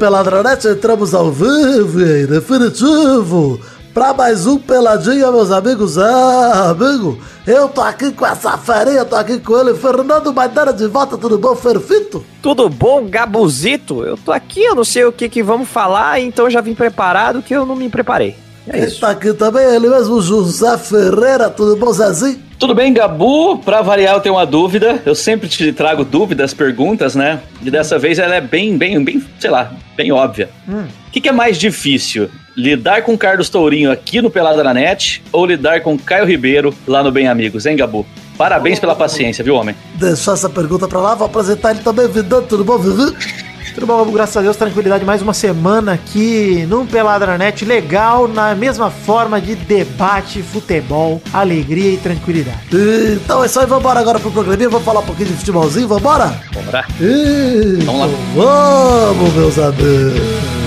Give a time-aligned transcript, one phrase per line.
[0.00, 3.60] Peladronete, entramos ao vivo e definitivo
[3.92, 5.98] para mais um Peladinha, meus amigos.
[5.98, 10.86] Ah, amigo, eu tô aqui com essa farinha, tô aqui com ele, Fernando Maidana de
[10.86, 12.24] volta, tudo bom, Ferfito?
[12.40, 14.02] Tudo bom, Gabuzito?
[14.02, 17.42] Eu tô aqui, eu não sei o que que vamos falar, então já vim preparado
[17.42, 18.34] que eu não me preparei.
[18.66, 19.00] É Quem isso.
[19.02, 22.40] tá aqui também, ele mesmo, José Ferreira, tudo bom, Zezinho?
[22.60, 23.56] Tudo bem, Gabu?
[23.56, 25.00] Pra variar, eu tenho uma dúvida.
[25.06, 27.40] Eu sempre te trago dúvidas, perguntas, né?
[27.62, 30.50] E dessa vez ela é bem, bem, bem, sei lá, bem óbvia.
[30.68, 30.84] O hum.
[31.10, 32.28] que, que, é mais difícil?
[32.54, 37.02] Lidar com Carlos Tourinho aqui no Pelada da Net ou lidar com Caio Ribeiro lá
[37.02, 38.04] no Bem Amigos, hein, Gabu?
[38.36, 39.74] Parabéns pela paciência, viu, homem?
[39.94, 43.16] Deixar essa pergunta pra lá, vou apresentar ele também, Vidão, tudo bom, Vivi?
[43.74, 45.04] Tudo bom, graças a Deus, tranquilidade.
[45.04, 51.96] Mais uma semana aqui num Peladranet legal, na mesma forma de debate, futebol, alegria e
[51.96, 52.58] tranquilidade.
[52.72, 56.34] Então é isso aí, vambora agora pro programinha, vamos falar um pouquinho de futebolzinho, vambora?
[56.52, 56.84] Vambora.
[57.84, 58.08] vamos lá.
[58.34, 60.59] Vamos, meus amigos.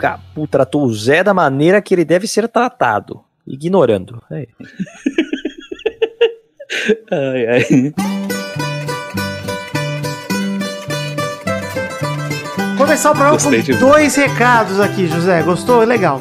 [0.00, 4.22] Capu tratou o Zé da maneira que ele deve ser tratado, ignorando.
[4.30, 4.46] É.
[7.10, 8.39] ai, ai.
[12.80, 15.42] Começar o programa Gostei com dois recados aqui, José.
[15.42, 15.84] Gostou?
[15.84, 16.18] Legal.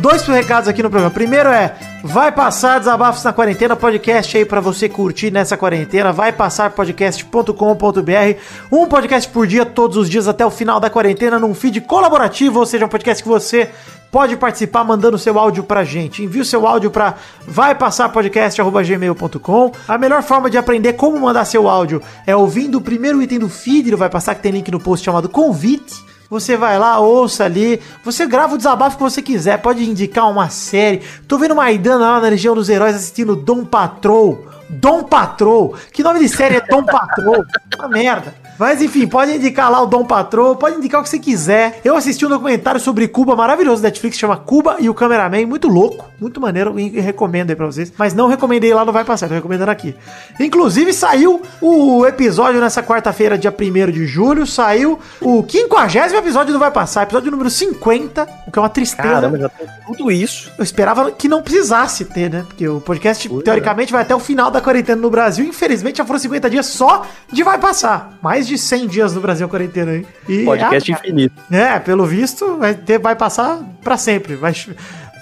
[0.00, 1.12] Dois recados aqui no programa.
[1.12, 6.12] Primeiro é Vai passar Desabafos na Quarentena, podcast aí para você curtir nessa quarentena.
[6.12, 8.38] Vai passar podcast.com.br.
[8.72, 12.60] Um podcast por dia, todos os dias até o final da quarentena, num feed colaborativo,
[12.60, 13.70] ou seja, um podcast que você
[14.14, 16.22] pode participar mandando seu áudio pra gente.
[16.22, 17.16] Envie o seu áudio para
[17.48, 19.72] vaipassarpodcast.gmail.com.
[19.88, 23.48] A melhor forma de aprender como mandar seu áudio é ouvindo o primeiro item do
[23.48, 25.96] feed, ele vai passar que tem link no post chamado convite.
[26.30, 27.80] Você vai lá, ouça ali.
[28.04, 29.60] Você grava o desabafo que você quiser.
[29.60, 31.02] Pode indicar uma série.
[31.26, 34.46] Tô vendo Maidana lá na região dos heróis assistindo Dom Patrol.
[34.70, 35.74] Dom Patrol.
[35.92, 37.44] Que nome de série é Dom Patrol?
[37.80, 38.43] Uma merda.
[38.58, 41.80] Mas enfim, pode indicar lá o Dom Patrão, pode indicar o que você quiser.
[41.84, 45.68] Eu assisti um documentário sobre Cuba maravilhoso da Netflix, chama Cuba e o Cameraman, muito
[45.68, 47.92] louco, muito maneiro e recomendo aí pra vocês.
[47.96, 49.94] Mas não recomendei lá, não vai passar, tô recomendando aqui.
[50.38, 56.58] Inclusive saiu o episódio nessa quarta-feira, dia 1 de julho, saiu o 50 episódio do
[56.58, 59.08] Vai Passar, episódio número 50, o que é uma tristeza.
[59.08, 60.50] Caramba, já tem tudo isso.
[60.56, 62.44] Eu esperava que não precisasse ter, né?
[62.46, 65.44] Porque o podcast, teoricamente, vai até o final da quarentena no Brasil.
[65.44, 68.18] Infelizmente, já foram 50 dias só de Vai Passar.
[68.22, 70.06] Mais mais de 100 dias no Brasil quarentena aí.
[70.28, 71.34] E, Podcast ah, infinito.
[71.50, 74.36] É, pelo visto, vai, ter, vai passar para sempre.
[74.36, 74.52] Vai,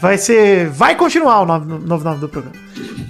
[0.02, 0.68] vai ser.
[0.68, 2.56] Vai continuar o nome, novo nome do programa.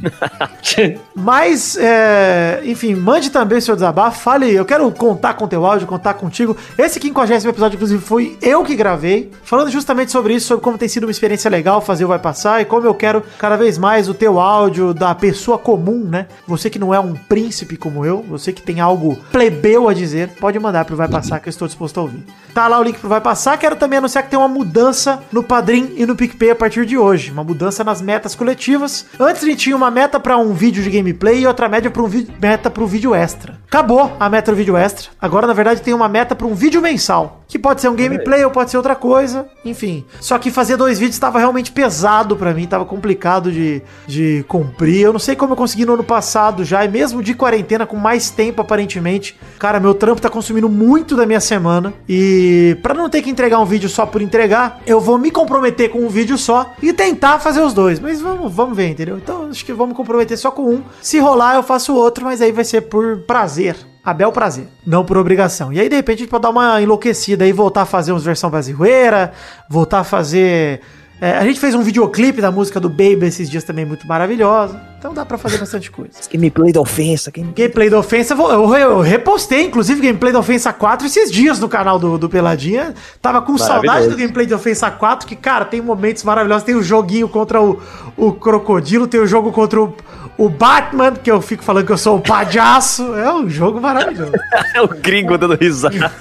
[1.14, 4.20] Mas, é, enfim, mande também seu desabafo.
[4.20, 6.54] Fale, eu quero contar com teu áudio, contar contigo.
[6.76, 9.30] Esse 50 episódio, inclusive, foi eu que gravei.
[9.42, 12.60] Falando justamente sobre isso, sobre como tem sido uma experiência legal fazer o Vai Passar
[12.60, 16.26] e como eu quero cada vez mais o teu áudio da pessoa comum, né?
[16.46, 20.28] Você que não é um príncipe como eu, você que tem algo plebeu a dizer,
[20.40, 22.22] pode mandar pro Vai Passar que eu estou disposto a ouvir.
[22.52, 23.56] Tá lá o link pro Vai Passar.
[23.56, 26.96] Quero também anunciar que tem uma mudança no Padrim e no PicPay a partir de
[26.96, 27.30] hoje.
[27.30, 29.06] Uma mudança nas metas coletivas.
[29.18, 32.02] Antes a gente tinha uma meta para um vídeo de gameplay e outra média para
[32.02, 32.10] um
[32.40, 33.58] meta para um vídeo extra.
[33.66, 35.10] Acabou a meta do vídeo extra.
[35.20, 37.40] Agora, na verdade, tem uma meta para um vídeo mensal.
[37.48, 39.46] Que pode ser um gameplay ou pode ser outra coisa.
[39.64, 40.04] Enfim.
[40.20, 42.66] Só que fazer dois vídeos estava realmente pesado para mim.
[42.66, 45.02] Tava complicado de, de cumprir.
[45.02, 46.84] Eu não sei como eu consegui no ano passado já.
[46.84, 49.38] E mesmo de quarentena, com mais tempo aparentemente.
[49.58, 51.92] Cara, meu trampo tá consumindo muito da minha semana.
[52.08, 55.90] E para não ter que entregar um vídeo só por entregar, eu vou me comprometer
[55.90, 57.98] com um vídeo só e tentar fazer os dois.
[57.98, 59.16] Mas vamos, vamos ver, entendeu?
[59.16, 60.82] Então acho que vamos me comprometer só com um.
[61.00, 63.76] Se rolar, eu faço outro, mas aí vai ser por prazer.
[64.04, 65.72] A bel prazer, não por obrigação.
[65.72, 68.24] E aí, de repente, a gente pode dar uma enlouquecida e voltar a fazer uns
[68.24, 69.32] versão brasileira,
[69.70, 70.80] voltar a fazer.
[71.22, 74.82] É, a gente fez um videoclipe da música do Baby esses dias também muito maravilhosa.
[74.98, 76.10] Então dá pra fazer bastante coisa.
[76.28, 77.30] Gameplay da ofensa.
[77.30, 77.52] Game...
[77.52, 81.96] Gameplay da ofensa, eu, eu, repostei, inclusive, gameplay da ofensa 4 esses dias no canal
[81.96, 82.92] do, do Peladinha.
[83.20, 86.64] Tava com saudade do gameplay da ofensa 4, que, cara, tem momentos maravilhosos.
[86.64, 87.80] Tem o joguinho contra o,
[88.16, 89.94] o crocodilo, tem o jogo contra o
[90.36, 94.32] o Batman, que eu fico falando que eu sou o palhaço, é um jogo maravilhoso.
[94.74, 96.12] é o gringo dando risada.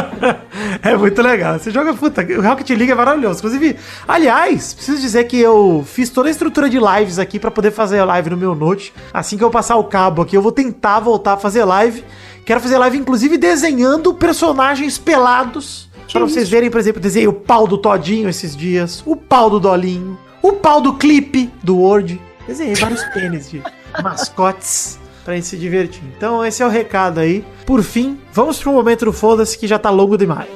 [0.82, 1.58] é muito legal.
[1.58, 3.40] Você joga, puta, o Rocket League é maravilhoso.
[3.40, 3.76] Inclusive,
[4.06, 7.98] aliás, preciso dizer que eu fiz toda a estrutura de lives aqui para poder fazer
[7.98, 8.92] a live no meu Note.
[9.12, 12.04] Assim que eu passar o cabo aqui, eu vou tentar voltar a fazer live.
[12.44, 15.90] Quero fazer live, inclusive, desenhando personagens pelados.
[16.12, 19.60] Para vocês verem, por exemplo, desenhei o pau do Todinho esses dias, o pau do
[19.60, 22.20] Dolinho, o pau do clipe do Word.
[22.50, 23.62] Desenhei vários pênis de
[24.02, 26.02] mascotes pra gente se divertir.
[26.16, 27.44] Então esse é o recado aí.
[27.64, 30.50] Por fim, vamos pro momento do foda-se que já tá longo demais.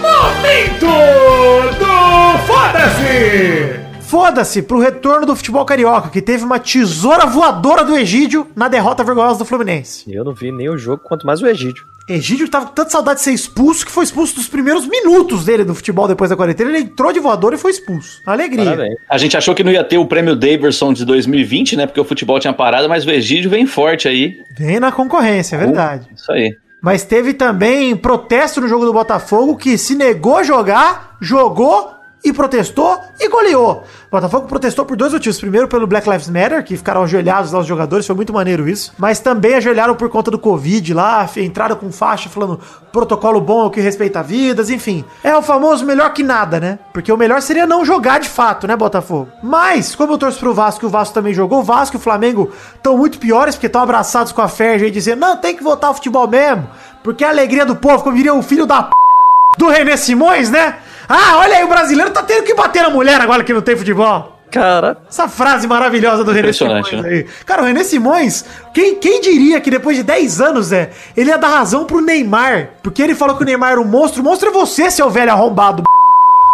[0.00, 0.86] Momento
[1.78, 8.46] do foda Foda-se pro retorno do futebol carioca, que teve uma tesoura voadora do Egídio
[8.56, 10.10] na derrota vergonhosa do Fluminense.
[10.10, 11.86] Eu não vi nem o jogo, quanto mais o Egídio.
[12.08, 15.64] Egídio tava com tanta saudade de ser expulso que foi expulso nos primeiros minutos dele
[15.64, 16.70] do futebol depois da quarentena.
[16.70, 18.22] Ele entrou de voador e foi expulso.
[18.24, 18.64] Alegria.
[18.64, 18.94] Parabéns.
[19.08, 21.86] A gente achou que não ia ter o prêmio Daverson de 2020, né?
[21.86, 24.38] Porque o futebol tinha parado, mas o Egídio vem forte aí.
[24.56, 26.08] Vem na concorrência, é verdade.
[26.14, 26.56] Isso aí.
[26.80, 31.95] Mas teve também protesto no jogo do Botafogo que se negou a jogar, jogou
[32.26, 33.84] e protestou e goleou.
[34.08, 35.38] O Botafogo protestou por dois motivos.
[35.38, 38.92] Primeiro, pelo Black Lives Matter, que ficaram ajoelhados lá os jogadores, foi muito maneiro isso.
[38.98, 42.60] Mas também ajoelharam por conta do Covid lá, entraram com faixa falando
[42.96, 45.04] protocolo bom é o que respeita vidas, enfim.
[45.22, 46.78] É o famoso melhor que nada, né?
[46.94, 49.28] Porque o melhor seria não jogar de fato, né, Botafogo?
[49.42, 52.00] Mas, como eu torço pro Vasco e o Vasco também jogou, o Vasco e o
[52.00, 55.62] Flamengo estão muito piores, porque estão abraçados com a Ferge e dizendo, não, tem que
[55.62, 56.66] voltar ao futebol mesmo,
[57.02, 58.90] porque a alegria do povo, como diria o filho da p...
[59.58, 60.76] do René Simões, né?
[61.08, 63.76] Ah, olha aí, o brasileiro tá tendo que bater na mulher agora que não tem
[63.76, 64.36] futebol.
[64.50, 67.08] Cara, Essa frase maravilhosa do René Simões né?
[67.08, 67.26] aí.
[67.44, 71.36] Cara, o René Simões, quem, quem diria que depois de 10 anos, Zé, ele ia
[71.36, 72.70] dar razão pro Neymar?
[72.82, 74.22] Porque ele falou que o Neymar era um monstro.
[74.22, 75.82] O monstro é você, seu velho arrombado.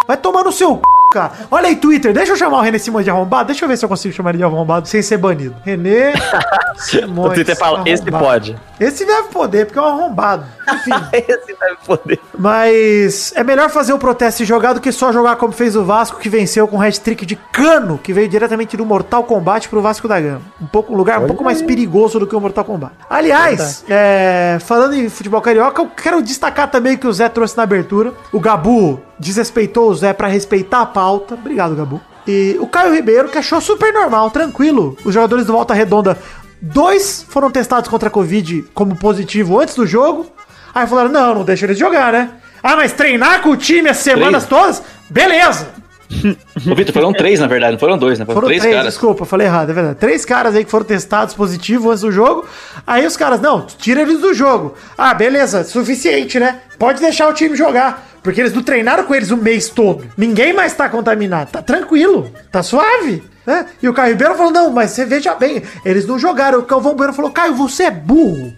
[0.07, 0.81] Vai tomar no seu c,
[1.13, 1.31] cara.
[1.51, 3.47] Olha aí, Twitter, deixa eu chamar o René Simões de arrombado.
[3.47, 5.55] Deixa eu ver se eu consigo chamar ele de arrombado sem ser banido.
[5.63, 6.13] René
[6.75, 7.31] Simões.
[7.31, 8.57] o Twitter fala, esse pode.
[8.79, 10.45] Esse deve poder, porque é um arrombado.
[10.67, 10.91] Enfim.
[11.13, 12.19] esse deve poder.
[12.37, 15.83] Mas é melhor fazer o protesto e jogar do que só jogar como fez o
[15.83, 20.07] Vasco, que venceu com hat-trick de cano, que veio diretamente do Mortal Kombat pro Vasco
[20.07, 20.41] da Gama.
[20.61, 22.93] Um, pouco, um lugar um pouco mais perigoso do que o Mortal Kombat.
[23.09, 27.63] Aliás, é, falando em futebol carioca, eu quero destacar também que o Zé trouxe na
[27.63, 28.13] abertura.
[28.31, 31.33] O Gabu desrespeitou o Zé pra respeitar a pauta.
[31.33, 31.99] Obrigado, Gabu.
[32.25, 34.97] E o Caio Ribeiro, que achou super normal, tranquilo.
[35.03, 36.17] Os jogadores do Volta Redonda,
[36.61, 40.27] dois foram testados contra a Covid como positivo antes do jogo.
[40.73, 42.29] Aí falaram, não, não deixa eles jogar, né?
[42.63, 44.81] Ah, mas treinar com o time as semanas todas?
[45.09, 45.67] Beleza!
[46.71, 48.23] Ô, Vitor, foram três, na verdade, não foram dois, né?
[48.25, 48.93] Foram, Foram três, três, caras.
[48.93, 49.97] desculpa, falei errado, é verdade.
[49.99, 52.45] Três caras aí que foram testados positivo antes do jogo.
[52.87, 54.73] Aí os caras, não, tira eles do jogo.
[54.97, 56.61] Ah, beleza, suficiente, né?
[56.79, 58.12] Pode deixar o time jogar.
[58.23, 60.05] Porque eles não treinaram com eles o mês todo.
[60.17, 61.51] Ninguém mais tá contaminado.
[61.51, 63.21] Tá tranquilo, tá suave.
[63.45, 63.65] Né?
[63.81, 66.59] E o Caio Ribeiro falou: não, mas você veja bem, eles não jogaram.
[66.59, 68.53] O Calvão Bueno falou: Caio, você é burro.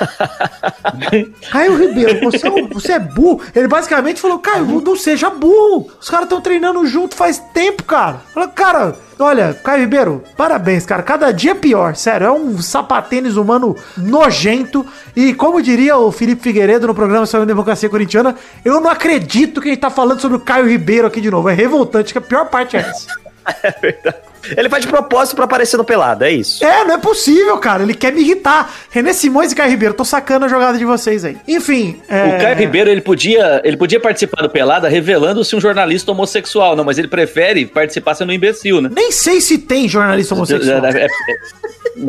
[1.50, 3.40] Caio Ribeiro, você é, um- você é burro.
[3.54, 5.88] Ele basicamente falou: Caio, não seja burro.
[6.00, 8.20] Os caras estão treinando junto faz tempo, cara.
[8.32, 11.02] Falou, cara, olha, Caio Ribeiro, parabéns, cara.
[11.02, 12.26] Cada dia pior, sério.
[12.26, 14.84] É um sapatênis humano nojento.
[15.14, 19.60] E como diria o Felipe Figueiredo no programa sobre a democracia corintiana, eu não acredito
[19.60, 21.48] que a gente tá falando sobre o Caio Ribeiro aqui de novo.
[21.48, 23.06] É revoltante, que a pior parte é essa.
[24.56, 26.64] Ele faz de propósito pra aparecer no pelado, é isso.
[26.64, 27.82] É, não é possível, cara.
[27.82, 28.72] Ele quer me irritar.
[28.90, 31.36] René Simões e Caio Ribeiro, tô sacando a jogada de vocês aí.
[31.46, 32.24] Enfim, é...
[32.24, 36.84] O Caio Ribeiro, ele podia, ele podia participar do Pelada revelando-se um jornalista homossexual, não,
[36.84, 38.90] mas ele prefere participar sendo um imbecil, né?
[38.92, 40.82] Nem sei se tem jornalista homossexual.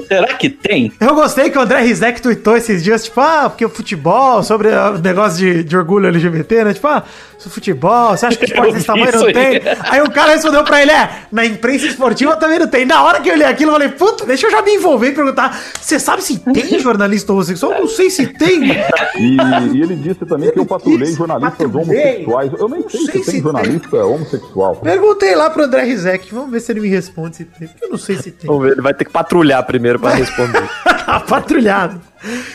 [0.07, 0.91] Será que tem?
[0.99, 4.69] Eu gostei que o André Rizek tweetou esses dias, tipo, ah, porque o futebol, sobre
[4.69, 6.73] o negócio de, de orgulho LGBT, né?
[6.73, 7.03] Tipo, ah,
[7.45, 9.61] o futebol, você acha que esporte desse tamanho não tem?
[9.89, 12.85] Aí o cara respondeu pra ele, é, na imprensa esportiva também não tem.
[12.85, 15.11] Na hora que eu olhei aquilo, eu falei, puta, deixa eu já me envolver e
[15.11, 17.73] perguntar, você sabe se tem jornalista homossexual?
[17.73, 18.61] Eu não sei se tem.
[19.15, 19.37] E,
[19.75, 21.81] e ele disse também que eu patrulhei jornalistas Patrulhei.
[22.23, 22.51] homossexuais.
[22.57, 23.41] Eu nem Não sei, sei se se tem tem.
[23.41, 24.75] jornalista homossexual.
[24.77, 27.67] Perguntei lá pro André Rizek, vamos ver se ele me responde se tem.
[27.67, 28.47] porque Eu não sei se tem.
[28.47, 30.69] Vamos ver, ele vai ter que patrulhar primeiro pra responder.
[31.27, 31.99] Patrulhado.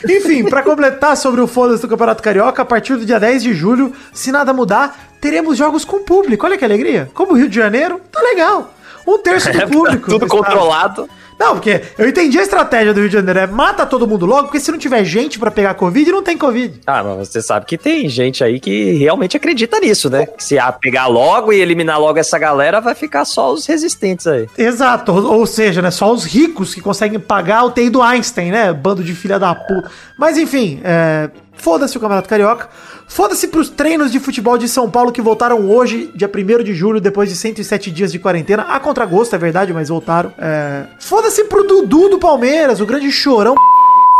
[0.09, 3.55] Enfim, pra completar sobre o foda-se do Campeonato Carioca, a partir do dia 10 de
[3.55, 6.47] julho, se nada mudar, teremos jogos com público.
[6.47, 7.11] Olha que alegria.
[7.13, 8.73] Como o Rio de Janeiro, tá legal.
[9.07, 10.09] Um terço do público.
[10.09, 11.09] Tudo do estado.
[11.38, 13.38] Não, porque eu entendi a estratégia do Rio de Janeiro.
[13.38, 16.37] É mata todo mundo logo, porque se não tiver gente pra pegar Covid, não tem
[16.37, 16.80] Covid.
[16.87, 20.26] Ah, mas você sabe que tem gente aí que realmente acredita nisso, né?
[20.26, 24.26] Que se a pegar logo e eliminar logo essa galera, vai ficar só os resistentes
[24.26, 24.49] aí.
[24.59, 28.50] Exato, ou, ou seja, né, só os ricos que conseguem pagar o TI do Einstein,
[28.50, 28.73] né?
[28.73, 29.90] Bando de filha da puta.
[30.18, 32.69] Mas enfim, é, foda-se o Campeonato Carioca.
[33.07, 37.00] Foda-se pros treinos de futebol de São Paulo que voltaram hoje, dia 1 de julho,
[37.00, 38.62] depois de 107 dias de quarentena.
[38.62, 40.33] A contragosto, é verdade, mas voltaram.
[40.38, 43.55] É, foda-se pro Dudu do Palmeiras, o grande chorão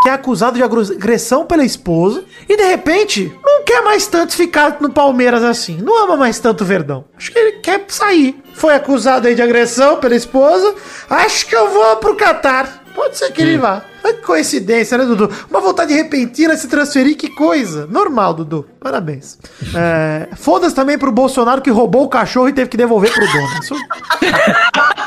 [0.03, 4.77] que é acusado de agressão pela esposa e de repente não quer mais tanto ficar
[4.81, 7.05] no Palmeiras assim, não ama mais tanto o Verdão.
[7.17, 8.41] Acho que ele quer sair.
[8.55, 10.75] Foi acusado aí de agressão pela esposa.
[11.11, 12.85] Acho que eu vou pro Catar.
[12.99, 13.83] Pode ser que ele vá.
[14.03, 15.31] Que coincidência, né, Dudu?
[15.49, 17.87] Uma vontade repentina de se transferir, que coisa.
[17.87, 18.67] Normal, Dudu.
[18.81, 19.39] Parabéns.
[19.75, 23.49] É, Foda-se também pro Bolsonaro que roubou o cachorro e teve que devolver pro dono.
[23.63, 23.75] Isso-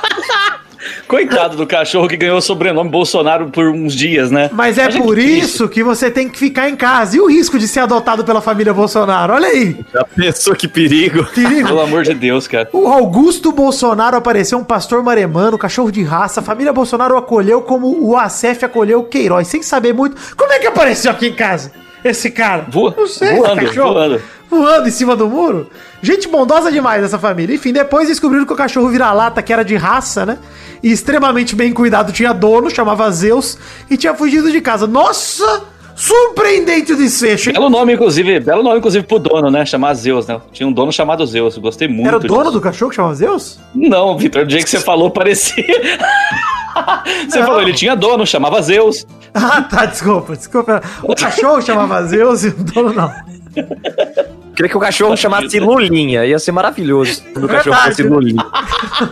[1.11, 4.49] Coitado do cachorro que ganhou o sobrenome Bolsonaro por uns dias, né?
[4.53, 7.17] Mas é Mas por que isso que você tem que ficar em casa.
[7.17, 9.33] E o risco de ser adotado pela família Bolsonaro?
[9.33, 9.75] Olha aí.
[9.93, 11.25] Já pensou que perigo?
[11.35, 11.67] Perigo.
[11.67, 12.69] Pelo amor de Deus, cara.
[12.71, 16.39] O Augusto Bolsonaro apareceu um pastor maremano, cachorro de raça.
[16.39, 20.15] A família Bolsonaro o acolheu como o ACF acolheu o Queiroz, sem saber muito.
[20.37, 21.73] Como é que apareceu aqui em casa?
[22.05, 22.67] Esse cara?
[22.69, 23.93] Voa- Não sei, voando, cachorro.
[23.93, 24.21] voando.
[24.49, 25.67] Voando em cima do muro.
[26.01, 27.55] Gente bondosa demais essa família.
[27.55, 30.39] Enfim, depois descobriram que o cachorro vira-lata, que era de raça, né?
[30.81, 33.57] E extremamente bem cuidado, tinha dono, chamava Zeus,
[33.89, 34.87] e tinha fugido de casa.
[34.87, 35.63] Nossa!
[35.95, 37.53] Surpreendente o desfecho, hein?
[37.53, 39.63] Belo nome, inclusive, belo nome, inclusive, pro dono, né?
[39.65, 40.41] Chamar Zeus, né?
[40.51, 41.57] Tinha um dono chamado Zeus.
[41.59, 42.07] Gostei muito.
[42.07, 42.53] Era o dono disso.
[42.53, 43.59] do cachorro que chamava Zeus?
[43.75, 45.63] Não, Vitor, do jeito que você falou, parecia.
[47.29, 47.45] você Não.
[47.45, 49.05] falou, ele tinha dono, chamava Zeus.
[49.33, 50.81] Ah, tá, desculpa, desculpa.
[51.03, 53.11] O cachorro chamava Zeus e o dono não.
[54.55, 56.25] Queria que o cachorro chamasse Lulinha.
[56.25, 57.13] Ia ser maravilhoso.
[57.13, 58.45] Se o cachorro fosse Lulinha.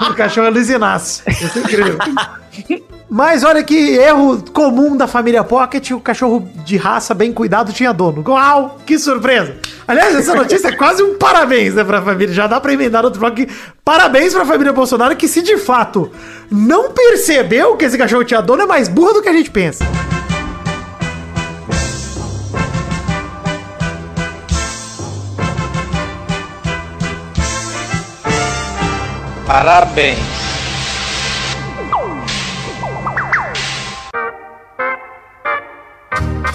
[0.10, 1.24] O cachorro é Luiz Inácio.
[1.28, 1.98] Isso é incrível.
[3.10, 7.92] Mas olha que erro comum da família Pocket, o cachorro de raça bem cuidado tinha
[7.92, 8.24] dono.
[8.28, 9.56] Uau, que surpresa!
[9.88, 12.34] Aliás, essa notícia é quase um parabéns, né, pra família.
[12.34, 13.52] Já dá pra emendar outro bloco aqui.
[13.84, 16.12] Parabéns pra família Bolsonaro, que se de fato
[16.52, 19.84] não percebeu que esse cachorro tinha dono, é mais burro do que a gente pensa.
[29.50, 30.20] Parabéns.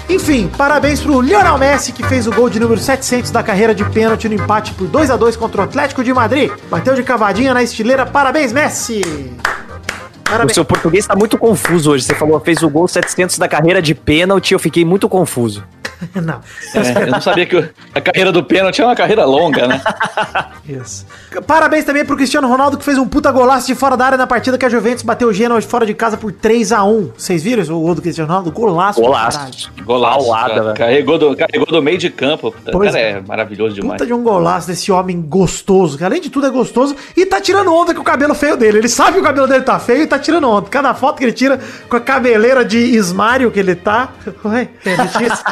[0.07, 3.83] Enfim, parabéns pro Lionel Messi, que fez o gol de número 700 da carreira de
[3.83, 6.49] pênalti no empate por 2 a 2 contra o Atlético de Madrid.
[6.69, 8.05] Bateu de cavadinha na estileira.
[8.05, 9.01] Parabéns, Messi!
[9.01, 10.53] O Parabéns.
[10.53, 12.05] seu português tá muito confuso hoje.
[12.05, 14.53] Você falou, fez o gol 700 da carreira de pênalti.
[14.53, 15.65] Eu fiquei muito confuso.
[16.15, 16.41] Não,
[16.73, 19.81] É, eu não sabia que a carreira do pênalti é uma carreira longa, né?
[20.67, 21.05] isso.
[21.45, 24.27] Parabéns também pro Cristiano Ronaldo, que fez um puta golaço de fora da área na
[24.27, 27.11] partida que a Juventus bateu o Genoa de fora de casa por 3 a 1
[27.17, 28.51] Vocês viram o gol do Cristiano Ronaldo?
[28.51, 29.01] Golaço.
[29.01, 29.71] Golaço.
[29.83, 30.15] Golaço.
[30.15, 32.47] Paulada, carregou, do, carregou do meio de campo.
[32.47, 33.09] O Pois cara é.
[33.11, 33.93] é maravilhoso demais.
[33.93, 37.39] Puta de um golaço desse homem gostoso, que além de tudo é gostoso e tá
[37.39, 38.79] tirando onda com o cabelo feio dele.
[38.79, 40.69] Ele sabe que o cabelo dele tá feio e tá tirando onda.
[40.69, 41.59] Cada foto que ele tira
[41.89, 44.09] com a cabeleira de Ismário que ele tá.
[44.43, 45.43] Oi, é Letícia.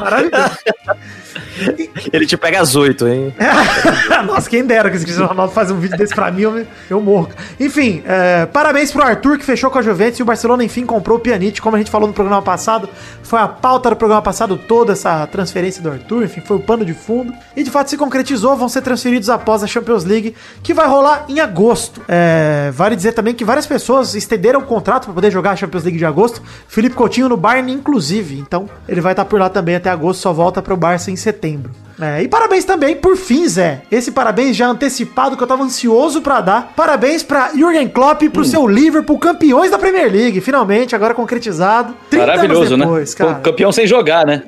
[0.00, 0.56] Maravilhoso.
[2.12, 3.34] Ele te pega às oito, hein?
[4.26, 7.00] Nossa, quem dera que esse Cristiano Ronaldo faz um vídeo desse pra mim, eu, eu
[7.00, 7.28] morro.
[7.58, 11.16] Enfim, é, parabéns pro Arthur que fechou com a Juventus e o Barcelona enfim comprou
[11.16, 12.88] o Pjanic, como a gente falou no programa passado.
[13.22, 16.84] Foi a pauta do programa passado toda essa transferência do Arthur, enfim, foi o pano
[16.84, 17.32] de fundo.
[17.56, 21.24] E de fato se concretizou, vão ser transferidos após a Champions League, que vai rolar
[21.28, 22.02] em agosto.
[22.06, 25.84] É, vale dizer também que várias pessoas estenderam o contrato para poder jogar a Champions
[25.84, 26.42] League de agosto.
[26.68, 28.38] Felipe Coutinho no Bayern, inclusive.
[28.38, 31.70] Então, ele vai estar por lá também até agosto, só volta pro Barça em setembro.
[32.00, 33.82] É, e parabéns também, por fim, Zé.
[33.90, 36.72] Esse parabéns já antecipado que eu tava ansioso pra dar.
[36.76, 40.40] Parabéns pra Jürgen Klopp e pro seu Liverpool, campeões da Premier League.
[40.42, 41.94] Finalmente, agora concretizado.
[42.10, 43.16] 30 Maravilhoso, anos depois, né?
[43.26, 43.40] cara.
[43.40, 44.42] Campeão sem jogar, né?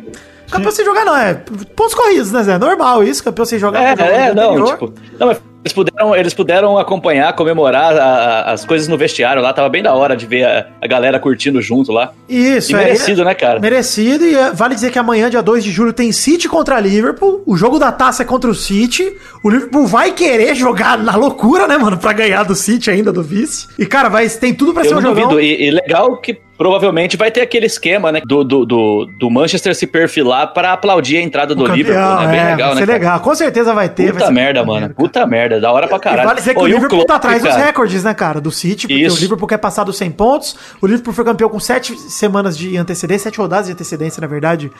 [0.50, 1.34] Campeão sem jogar não, é
[1.76, 2.58] pontos corridos, né, Zé?
[2.58, 3.98] Normal isso, campeão sem jogar.
[3.98, 4.92] É, é, não, tipo.
[5.18, 9.52] Não, mas eles puderam, eles puderam acompanhar, comemorar a- a- as coisas no vestiário lá.
[9.52, 12.12] Tava bem da hora de ver a, a galera curtindo junto lá.
[12.28, 13.60] Isso, E merecido, né, cara?
[13.60, 17.42] Merecido, e é, vale dizer que amanhã, dia 2 de julho, tem City contra Liverpool.
[17.46, 19.12] O jogo da taça é contra o City.
[19.42, 21.98] O Liverpool vai querer jogar na loucura, né, mano?
[21.98, 23.68] Pra ganhar do City ainda, do vice.
[23.78, 25.28] E, cara, vai, tem tudo pra ser Eu um não jogão.
[25.28, 25.40] duvido.
[25.40, 28.20] E, e legal que provavelmente vai ter aquele esquema, né?
[28.26, 32.26] Do, do, do, do Manchester se perfilar pra aplaudir a entrada do O Liverpool, né?
[32.26, 32.80] Bem é, legal, vai né?
[32.80, 32.98] ser cara?
[32.98, 33.20] legal.
[33.20, 34.04] Com certeza vai ter.
[34.06, 34.80] vai Puta ser merda, mano.
[34.80, 34.94] cara.
[34.94, 35.60] Puta merda.
[35.60, 36.28] Da hora pra E caralho.
[36.28, 37.64] vale dizer que Ô, o e Liverpool tá Klopp, atrás dos cara?
[37.64, 38.40] recordes, né, cara?
[38.40, 39.16] Do City, porque Isso.
[39.16, 40.56] o Liverpool quer passar dos 100 pontos.
[40.82, 44.70] O Liverpool foi campeão com 7 semanas de antecedência, 7 rodadas de antecedência, na verdade.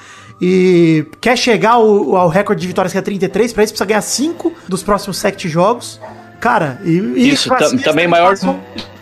[0.43, 3.53] E quer chegar ao, ao recorde de vitórias que é 33.
[3.53, 6.01] Pra isso precisa ganhar 5 dos próximos 7 jogos.
[6.41, 6.91] Cara, e.
[6.91, 8.35] e Isso, tam- também maior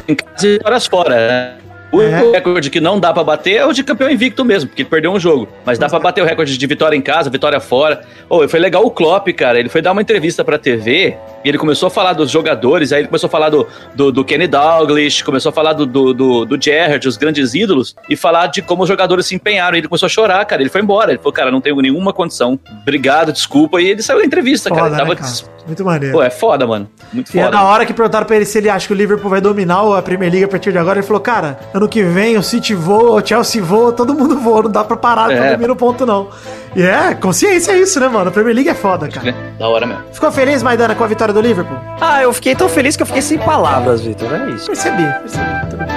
[0.08, 1.56] em casa e vitórias fora, né?
[1.92, 2.32] O É.
[2.32, 5.12] recorde que não dá pra bater é o de campeão invicto mesmo, porque ele perdeu
[5.12, 5.48] um jogo.
[5.64, 8.02] Mas dá pra bater o recorde de vitória em casa, vitória fora.
[8.28, 9.58] Oh, foi legal o Klopp, cara.
[9.58, 13.00] Ele foi dar uma entrevista pra TV e ele começou a falar dos jogadores, aí
[13.02, 16.44] ele começou a falar do, do, do Kenny Dalglish, começou a falar do, do, do,
[16.44, 19.76] do Gerrard, os grandes ídolos, e falar de como os jogadores se empenharam.
[19.76, 20.60] E ele começou a chorar, cara.
[20.62, 21.12] Ele foi embora.
[21.12, 22.58] Ele falou, cara, não tenho nenhuma condição.
[22.82, 23.80] Obrigado, desculpa.
[23.80, 24.82] E ele saiu da entrevista, cara.
[24.90, 25.16] Foda, Ele né, tava.
[25.16, 25.56] cara?
[25.66, 26.14] Muito maneiro.
[26.16, 26.88] Pô, é foda, mano.
[27.12, 27.56] Muito E é foda.
[27.56, 30.00] na hora que perguntaram pra ele se ele acha que o Liverpool vai dominar a
[30.02, 33.20] Premier League a partir de agora, ele falou, cara, ano que vem o City voa,
[33.22, 35.36] o Chelsea voa, todo mundo voa, não dá pra parar É.
[35.36, 36.28] pra dormir no ponto, não.
[36.74, 38.28] E é, consciência é isso, né, mano?
[38.28, 39.34] A Premier League é foda, cara.
[39.58, 40.02] Da hora mesmo.
[40.12, 41.76] Ficou feliz, Maidana, com a vitória do Liverpool?
[42.00, 44.28] Ah, eu fiquei tão feliz que eu fiquei sem palavras, Vitor.
[44.32, 44.66] É isso.
[44.66, 45.44] Percebi, percebi.
[45.70, 45.95] Tudo bem.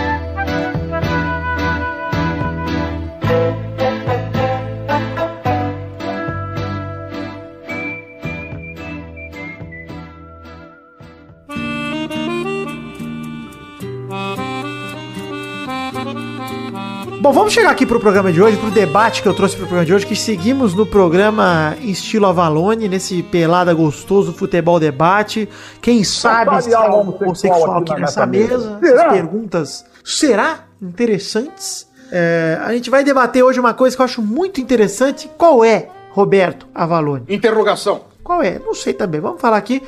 [17.21, 19.85] Bom, vamos chegar aqui pro programa de hoje, pro debate que eu trouxe pro programa
[19.85, 25.49] de hoje, que seguimos no programa estilo Avalone, nesse pelada gostoso futebol debate.
[25.81, 28.57] Quem sabe está o o homossexual aqui aqui nessa mesa.
[28.57, 28.79] mesa.
[28.81, 29.09] Essas Será?
[29.11, 30.59] perguntas, será?
[30.81, 31.89] Interessantes.
[32.09, 35.29] É, a gente vai debater hoje uma coisa que eu acho muito interessante.
[35.38, 37.25] Qual é, Roberto Avalone?
[37.27, 37.99] Interrogação.
[38.23, 38.59] Qual é?
[38.59, 39.19] Não sei também.
[39.19, 39.83] Vamos falar aqui.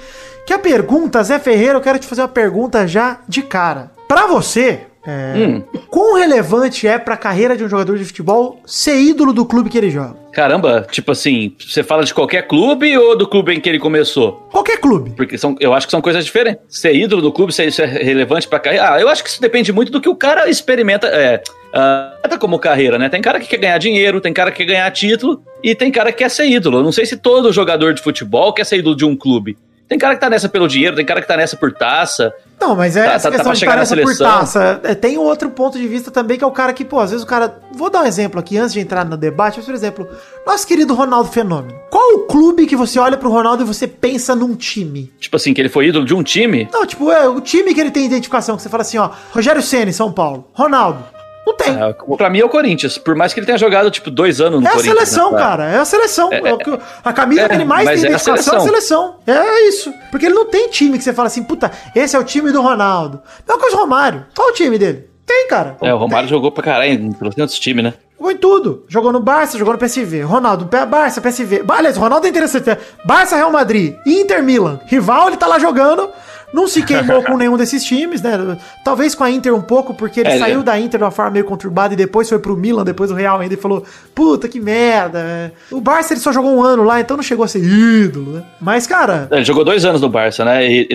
[0.45, 3.89] Que a pergunta, Zé Ferreira, eu quero te fazer uma pergunta já de cara.
[4.05, 5.63] Pra você, é, Hum.
[5.89, 9.77] quão relevante é pra carreira de um jogador de futebol ser ídolo do clube que
[9.77, 10.15] ele joga?
[10.31, 14.47] Caramba, tipo assim, você fala de qualquer clube ou do clube em que ele começou?
[14.51, 15.11] Qualquer clube.
[15.11, 16.61] Porque são, eu acho que são coisas diferentes.
[16.69, 18.93] Ser ídolo do clube, se isso é relevante pra carreira.
[18.93, 21.07] Ah, eu acho que isso depende muito do que o cara experimenta.
[21.07, 21.41] É,
[21.73, 23.09] ah, como carreira, né?
[23.09, 26.11] Tem cara que quer ganhar dinheiro, tem cara que quer ganhar título e tem cara
[26.11, 26.77] que quer ser ídolo.
[26.79, 29.57] Eu não sei se todo jogador de futebol quer ser ídolo de um clube.
[29.91, 32.33] Tem cara que tá nessa pelo dinheiro, tem cara que tá nessa por taça.
[32.61, 34.79] Não, mas é Tá- essa tá- tá questão pra de tarefa por taça.
[34.83, 37.25] É, tem outro ponto de vista também, que é o cara que, pô, às vezes
[37.25, 37.59] o cara.
[37.73, 40.07] Vou dar um exemplo aqui antes de entrar no debate, mas, por exemplo,
[40.47, 41.77] nosso querido Ronaldo Fenômeno.
[41.89, 45.11] Qual o clube que você olha pro Ronaldo e você pensa num time?
[45.19, 46.69] Tipo assim, que ele foi ídolo de um time.
[46.71, 49.61] Não, tipo, é o time que ele tem identificação, que você fala assim, ó, Rogério
[49.61, 50.47] Ceni, São Paulo.
[50.53, 51.03] Ronaldo.
[51.45, 51.69] Não tem.
[51.81, 52.97] Ah, pra mim é o Corinthians.
[52.97, 54.95] Por mais que ele tenha jogado, tipo, dois anos no É a Corinthians.
[55.09, 55.37] seleção, né?
[55.39, 55.65] cara.
[55.69, 56.31] É a seleção.
[56.31, 59.15] É que- a camisa é, que ele mais tem é a identificação é a seleção.
[59.25, 59.91] É isso.
[60.11, 62.61] Porque ele não tem time que você fala assim, puta, esse é o time do
[62.61, 63.21] Ronaldo.
[63.47, 64.25] Não é coisa do Romário.
[64.35, 65.09] Qual o time dele?
[65.25, 65.77] Tem, cara.
[65.81, 67.93] É, o Romário jogou pra caralho em outros times, né?
[68.17, 68.85] Jogou em tudo.
[68.87, 70.21] Jogou no Barça, jogou no PSV.
[70.21, 71.63] Ronaldo, Barça, PSV.
[71.67, 72.69] Aliás, o Ronaldo é interessante.
[72.69, 74.79] é Barça, Real Madrid, Inter, Milan.
[74.85, 76.07] Rival, ele tá lá jogando.
[76.53, 78.57] Não se queimou com nenhum desses times, né?
[78.83, 80.63] Talvez com a Inter um pouco, porque ele É, saiu é.
[80.63, 83.39] da Inter de uma forma meio conturbada e depois foi pro Milan, depois do Real
[83.39, 85.53] ainda e falou: Puta que merda.
[85.71, 88.43] O Barça ele só jogou um ano lá, então não chegou a ser ídolo, né?
[88.59, 90.65] Mas, cara, Ele jogou dois anos no Barça, né?
[90.65, 90.87] Ele,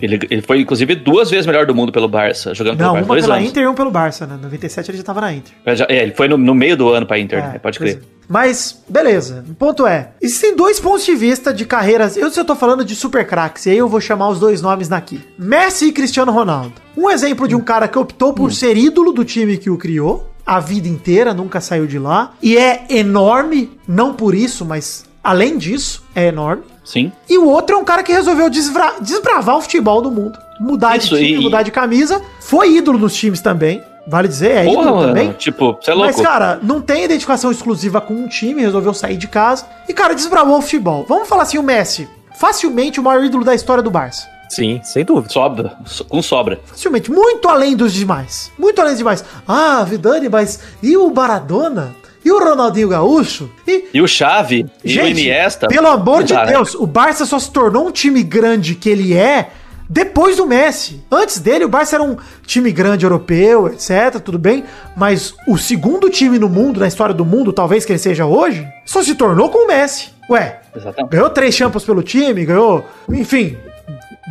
[0.00, 3.08] ele- ele- foi, inclusive, duas vezes melhor do mundo pelo Barça, jogando pelo não, Barça.
[3.08, 3.48] uma Dois pela anos.
[3.50, 4.38] Inter e um pelo Barça, né?
[4.42, 5.52] 97 ele já tava na Inter.
[5.64, 7.58] É, é, ele foi no, no meio do ano pra Inter, né?
[7.62, 7.96] Pode crer.
[8.12, 8.15] é.
[8.28, 9.44] Mas, beleza.
[9.48, 12.16] O ponto é: existem dois pontos de vista de carreiras.
[12.16, 14.60] Eu, se eu tô falando de super craques, e aí eu vou chamar os dois
[14.60, 16.74] nomes daqui: Messi e Cristiano Ronaldo.
[16.96, 20.30] Um exemplo de um cara que optou por ser ídolo do time que o criou,
[20.44, 25.58] a vida inteira, nunca saiu de lá, e é enorme, não por isso, mas além
[25.58, 26.62] disso, é enorme.
[26.84, 27.10] Sim.
[27.28, 30.38] E o outro é um cara que resolveu desbravar o futebol do mundo.
[30.60, 32.22] Mudar Isso, de time, e- mudar de camisa.
[32.40, 33.82] Foi ídolo nos times também.
[34.08, 35.08] Vale dizer, é Porra, ídolo mano.
[35.08, 35.32] também.
[35.32, 36.12] Tipo, você é louco.
[36.16, 39.66] Mas, cara, não tem identificação exclusiva com um time, resolveu sair de casa.
[39.88, 41.04] E, cara, desbravou o futebol.
[41.08, 44.28] Vamos falar assim, o Messi, facilmente o maior ídolo da história do Barça.
[44.48, 45.32] Sim, sem dúvida.
[45.32, 45.72] Sobra.
[45.84, 46.60] so- Com sobra.
[46.66, 48.52] Facilmente, muito além dos demais.
[48.56, 49.24] Muito além dos demais.
[49.46, 51.94] Ah, Vidani, mas e o Maradona?
[52.24, 53.50] E o Ronaldinho Gaúcho?
[53.66, 55.66] E, E o Xavi, e o Iniesta.
[55.68, 56.34] pelo amor de?
[56.46, 59.50] Deus, o Barça só se tornou um time grande que ele é
[59.88, 61.02] depois do Messi.
[61.10, 64.64] Antes dele, o Barça era um time grande europeu, etc, tudo bem,
[64.96, 68.66] mas o segundo time no mundo, na história do mundo, talvez que ele seja hoje,
[68.84, 70.10] só se tornou com o Messi.
[70.28, 71.12] Ué, Exatamente.
[71.12, 73.56] ganhou três champions pelo time, ganhou, enfim,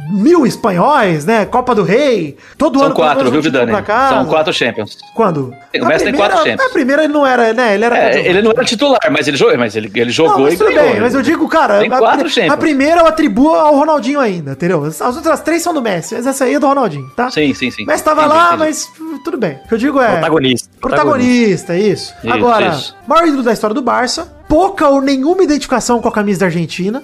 [0.10, 1.45] mil espanhóis, né?
[1.45, 2.38] Copa do Rei.
[2.58, 3.71] Todo São ano quatro, pelo viu, Vidani?
[4.10, 4.97] São quatro Champions.
[5.15, 5.53] Quando?
[5.81, 6.62] O Messi tem quatro Champions.
[6.62, 7.75] A primeira ele não era, né?
[7.75, 10.43] Ele era É, ele não era titular, mas ele jogou, mas ele, ele jogou Não,
[10.43, 10.91] mas e tudo ganhou.
[10.91, 12.53] bem, mas eu digo, cara, Tem a, quatro Champions.
[12.53, 14.84] a primeira eu atribuo ao Ronaldinho ainda, entendeu?
[14.84, 17.29] As as outras três são do Messi, mas essa aí é do Ronaldinho, tá?
[17.31, 17.86] Sim, sim, sim.
[17.86, 18.60] Messi tava Entendi, lá, entendi.
[18.60, 19.60] mas uh, tudo bem.
[19.63, 20.12] O que eu digo é.
[20.12, 20.69] Protagonista.
[20.81, 22.13] Protagonista, isso.
[22.23, 22.95] Isso, Agora, isso.
[23.08, 27.03] maior ídolo da história do Barça, pouca ou nenhuma identificação com a camisa da Argentina.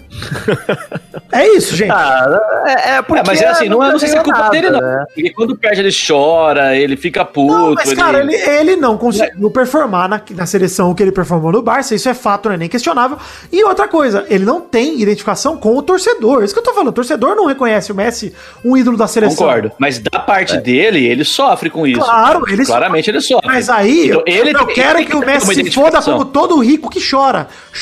[1.32, 1.92] é isso, gente.
[1.92, 3.22] Ah, é, é porque.
[3.22, 4.82] É, mas é assim, não, é- não sei se é culpa nada, dele, não.
[4.82, 5.06] né?
[5.14, 7.54] Porque quando perde, ele chora, ele fica puto.
[7.54, 8.72] Não, mas, cara, ele, ele...
[8.72, 12.48] ele não conseguiu performar na, na seleção que ele performou no Barça, isso é fato,
[12.48, 13.18] não é nem questionável.
[13.52, 16.44] E outra coisa, ele não tem identificação com o torcedor.
[16.44, 19.38] Isso que eu tô falando, o torcedor não reconhece o Messi um ídolo da seleção.
[19.38, 19.72] Concordo.
[19.78, 22.00] Mas da parte dele, ele sofre com isso.
[22.00, 23.48] Claro, ele Claramente ele sofre.
[23.48, 26.90] Mas aí, Então, eu, eu quero tem que o ter Messi foda como todo rico
[26.90, 27.31] que chora.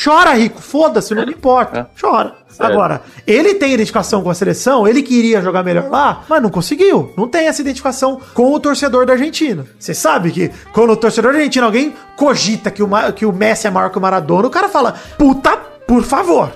[0.04, 1.90] Chora, rico, foda-se, não me importa.
[2.00, 2.40] Chora.
[2.58, 7.12] Agora, ele tem identificação com a seleção, ele queria jogar melhor lá, mas não conseguiu.
[7.16, 9.64] Não tem essa identificação com o torcedor da Argentina.
[9.78, 13.66] Você sabe que quando o torcedor da Argentina, alguém cogita que o, que o Messi
[13.66, 15.58] é maior que o Maradona, o cara fala, puta,
[15.90, 16.50] por favor.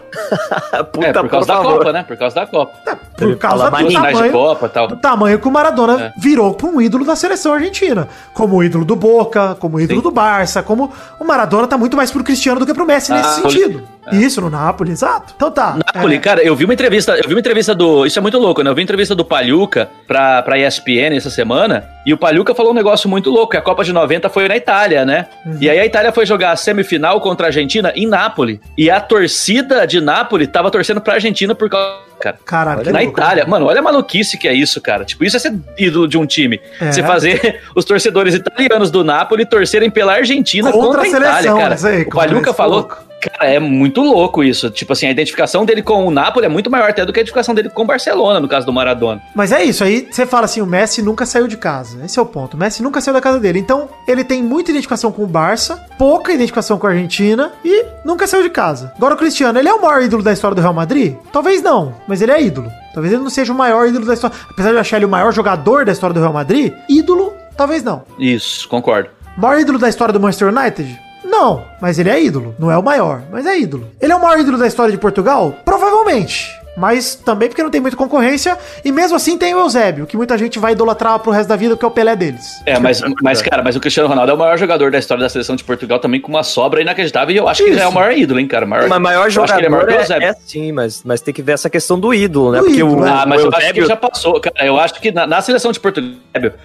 [0.92, 1.79] Puta, É, por causa da favor.
[1.79, 2.05] Copa, né?
[2.05, 2.73] Por causa da Copa.
[2.85, 4.87] Tá, Por Ele causa do tamanho, Copa tal.
[4.87, 6.12] do tamanho que o Maradona É.
[6.16, 8.07] virou para um ídolo da seleção argentina.
[8.33, 10.05] Como ídolo do Boca, como ídolo Sim.
[10.05, 13.37] do Barça, como o Maradona tá muito mais pro Cristiano do que pro Messi nesse
[13.42, 13.85] Napoli.
[14.05, 14.23] Sentido.
[14.27, 15.33] Isso, no Napoli, exato.
[15.37, 15.77] Então tá.
[15.95, 18.07] Napoli, é, cara, eu vi uma entrevista, eu vi uma entrevista do.
[18.07, 18.71] Isso é muito louco, né?
[18.71, 22.73] Eu vi uma entrevista do Palhuca pra, pra ESPN essa semana, e o Palhuca falou
[22.73, 25.27] um negócio muito louco, que a Copa de 90 foi na Itália, né?
[25.47, 25.59] Uhum.
[25.61, 28.59] E aí a Itália foi jogar a semifinal contra a Argentina em Nápoles.
[28.77, 32.05] E a torcida de Nápoles tava torcendo pra Argentina por causa
[32.45, 32.83] cara.
[32.83, 33.21] Que Na louco.
[33.21, 35.05] Itália, mano, olha a maluquice que é isso, cara.
[35.05, 36.61] Tipo, isso é ser ídolo de um time.
[36.81, 36.93] É.
[36.93, 41.33] Você fazer os torcedores italianos do Napoli torcerem pela Argentina Contra contra, a a Itália,
[41.35, 41.97] seleção, cara.
[41.97, 42.79] aí, o Paluca esse falou.
[42.81, 43.04] louco.
[43.25, 44.71] Cara, é muito louco isso.
[44.71, 47.23] Tipo assim, a identificação dele com o Napoli é muito maior até do que a
[47.23, 49.23] identificação dele com o Barcelona, no caso do Maradona.
[49.35, 52.05] Mas é isso, aí você fala assim, o Messi nunca saiu de casa.
[52.05, 52.55] Esse é o ponto.
[52.55, 53.59] O Messi nunca saiu da casa dele.
[53.59, 58.27] Então, ele tem muita identificação com o Barça, pouca identificação com a Argentina e nunca
[58.27, 58.93] saiu de casa.
[58.97, 61.17] Agora o Cristiano, ele é o maior ídolo da história do Real Madrid?
[61.33, 62.71] Talvez não, mas ele é ídolo.
[62.93, 64.37] Talvez ele não seja o maior ídolo da história.
[64.51, 67.83] Apesar de eu achar ele o maior jogador da história do Real Madrid, ídolo, talvez
[67.83, 68.03] não.
[68.19, 69.09] Isso, concordo.
[69.37, 71.01] Maior ídolo da história do Manchester United?
[71.37, 72.55] Não, mas ele é ídolo.
[72.61, 73.88] Não é o maior, mas é ídolo.
[74.01, 75.53] Ele é o maior ídolo da história de Portugal?
[75.64, 76.49] Provavelmente.
[76.77, 78.59] Mas também porque não tem muita concorrência.
[78.85, 81.75] E mesmo assim tem o Eusébio, que muita gente vai idolatrar pro resto da vida,
[81.75, 82.61] porque é o Pelé deles.
[82.67, 85.29] É, mas, mas, cara, mas o Cristiano Ronaldo é o maior jogador da história da
[85.29, 87.89] seleção de Portugal também com uma sobra inacreditável e eu acho que ele é o
[87.89, 87.95] Isso.
[87.95, 88.67] maior ídolo, hein, cara?
[88.67, 90.29] Maior, Mas maior eu acho que ele é maior jogador que o é, Eusébio.
[90.29, 92.59] é sim, mas, mas tem que ver essa questão do ídolo, né?
[92.59, 93.11] Do Porque ídolo, o, é.
[93.11, 94.67] Ah, mas o eu acho que Eusébio- já passou, cara.
[94.67, 96.11] Eu acho que na, na seleção de Portugal,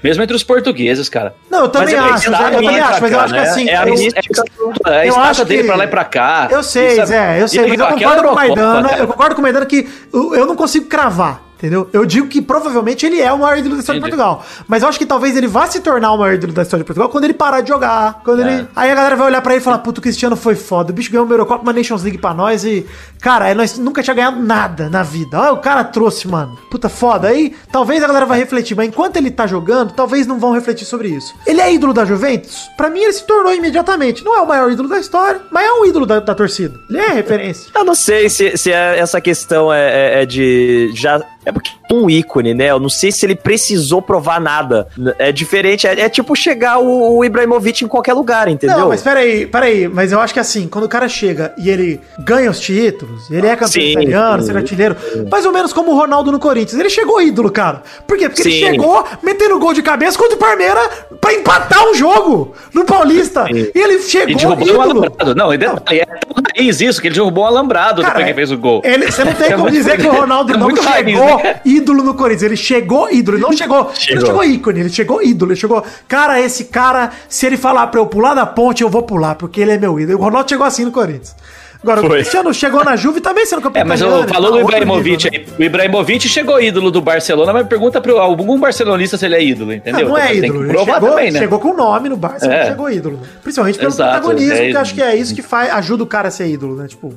[0.04, 1.34] mesmo entre os portugueses, cara.
[1.50, 3.40] Não, eu também Mas é acho, que eu, eu também acho, mas eu acho que
[3.40, 3.50] né?
[3.50, 3.70] assim.
[3.70, 4.44] É a eu- mística,
[4.88, 6.48] é a eu acho dele que- pra lá e pra cá.
[6.50, 9.08] Eu sei, Isso é- Zé, eu sei, mas eu aquela concordo com o Maidana, eu
[9.08, 11.44] concordo com o Maidana que eu, não consigo cravar.
[11.60, 11.90] Entendeu?
[11.92, 14.16] Eu digo que provavelmente ele é o maior ídolo da história Entendi.
[14.16, 14.46] de Portugal.
[14.66, 16.88] Mas eu acho que talvez ele vá se tornar o maior ídolo da história de
[16.88, 18.22] Portugal quando ele parar de jogar.
[18.24, 18.54] Quando É.
[18.54, 18.68] ele...
[18.74, 20.92] Aí a galera vai olhar pra ele e falar: Puta, o Cristiano foi foda.
[20.92, 22.86] O bicho ganhou uma Eurocopa, uma Nations League pra nós e.
[23.22, 25.38] Cara, nós nunca tinha ganhado nada na vida.
[25.38, 26.58] Olha, o cara trouxe, mano.
[26.72, 27.28] Puta foda.
[27.28, 30.86] Aí talvez a galera vai refletir, mas enquanto ele tá jogando, talvez não vão refletir
[30.86, 31.36] sobre isso.
[31.46, 32.70] Ele é ídolo da Juventus?
[32.78, 34.24] Pra mim, ele se tornou imediatamente.
[34.24, 36.80] Não é o maior ídolo da história, mas é um ídolo da, da torcida.
[36.90, 37.70] Ele é referência.
[37.76, 40.92] Eu não sei se, se é- essa questão é, é- é de.
[40.94, 42.70] Já, é porque é um ícone, né?
[42.70, 44.88] Eu não sei se ele precisou provar nada.
[45.18, 48.78] É diferente, é, é tipo chegar o, o Ibrahimovic em qualquer lugar, entendeu?
[48.78, 52.00] Não, mas peraí, peraí, mas eu acho que assim, quando o cara chega e ele
[52.20, 54.48] ganha os títulos, ele é campeão Sim, italiano, sim.
[54.48, 54.96] ser artilheiro,
[55.32, 56.80] mais ou menos como o Ronaldo no Corinthians.
[56.80, 57.84] Ele chegou ídolo, cara.
[58.06, 58.28] Por quê?
[58.30, 58.66] Porque ele Sim.
[58.66, 63.46] chegou metendo gol de cabeça contra o Palmeiras pra empatar um jogo no Paulista.
[63.50, 65.36] E ele chegou E derrubou um alambrado.
[65.36, 68.34] Não, e detalhe, é tão raiz isso, que ele derrubou um alambrado Cara, depois que
[68.34, 68.82] fez o gol.
[68.84, 72.14] Ele, você não tem como dizer que o Ronaldo é não raiz, chegou ídolo no
[72.14, 72.44] Corinthians.
[72.44, 73.88] Ele chegou ídolo, ele não chegou.
[73.90, 74.26] Ele Chegou.
[74.26, 75.52] chegou ícone, ele chegou ídolo.
[75.52, 75.84] Ele chegou.
[76.08, 79.62] Cara, esse cara, se ele falar pra eu pular da ponte, eu vou pular, porque
[79.62, 80.18] ele é meu ídolo.
[80.20, 81.36] O Ronaldo chegou assim no Corinthians.
[81.82, 82.18] Agora, o Foi.
[82.18, 85.40] Cristiano chegou na Juve também sendo campeão É, mas eu, falou tá do Ibrahimovic nível,
[85.40, 85.46] né?
[85.58, 85.60] aí.
[85.60, 89.72] O Ibrahimovic chegou ídolo do Barcelona, mas pergunta pra algum barcelonista se ele é ídolo,
[89.74, 90.02] entendeu?
[90.02, 90.64] Não, não é ídolo.
[90.66, 91.40] Ele provar chegou, também, né?
[91.40, 92.66] chegou com o nome no Barça, É.
[92.68, 93.20] chegou ídolo.
[93.42, 96.08] Principalmente pelo Exato, protagonismo, é que eu acho que é isso que faz, ajuda o
[96.08, 96.86] cara a ser ídolo, né?
[96.88, 97.14] Tipo.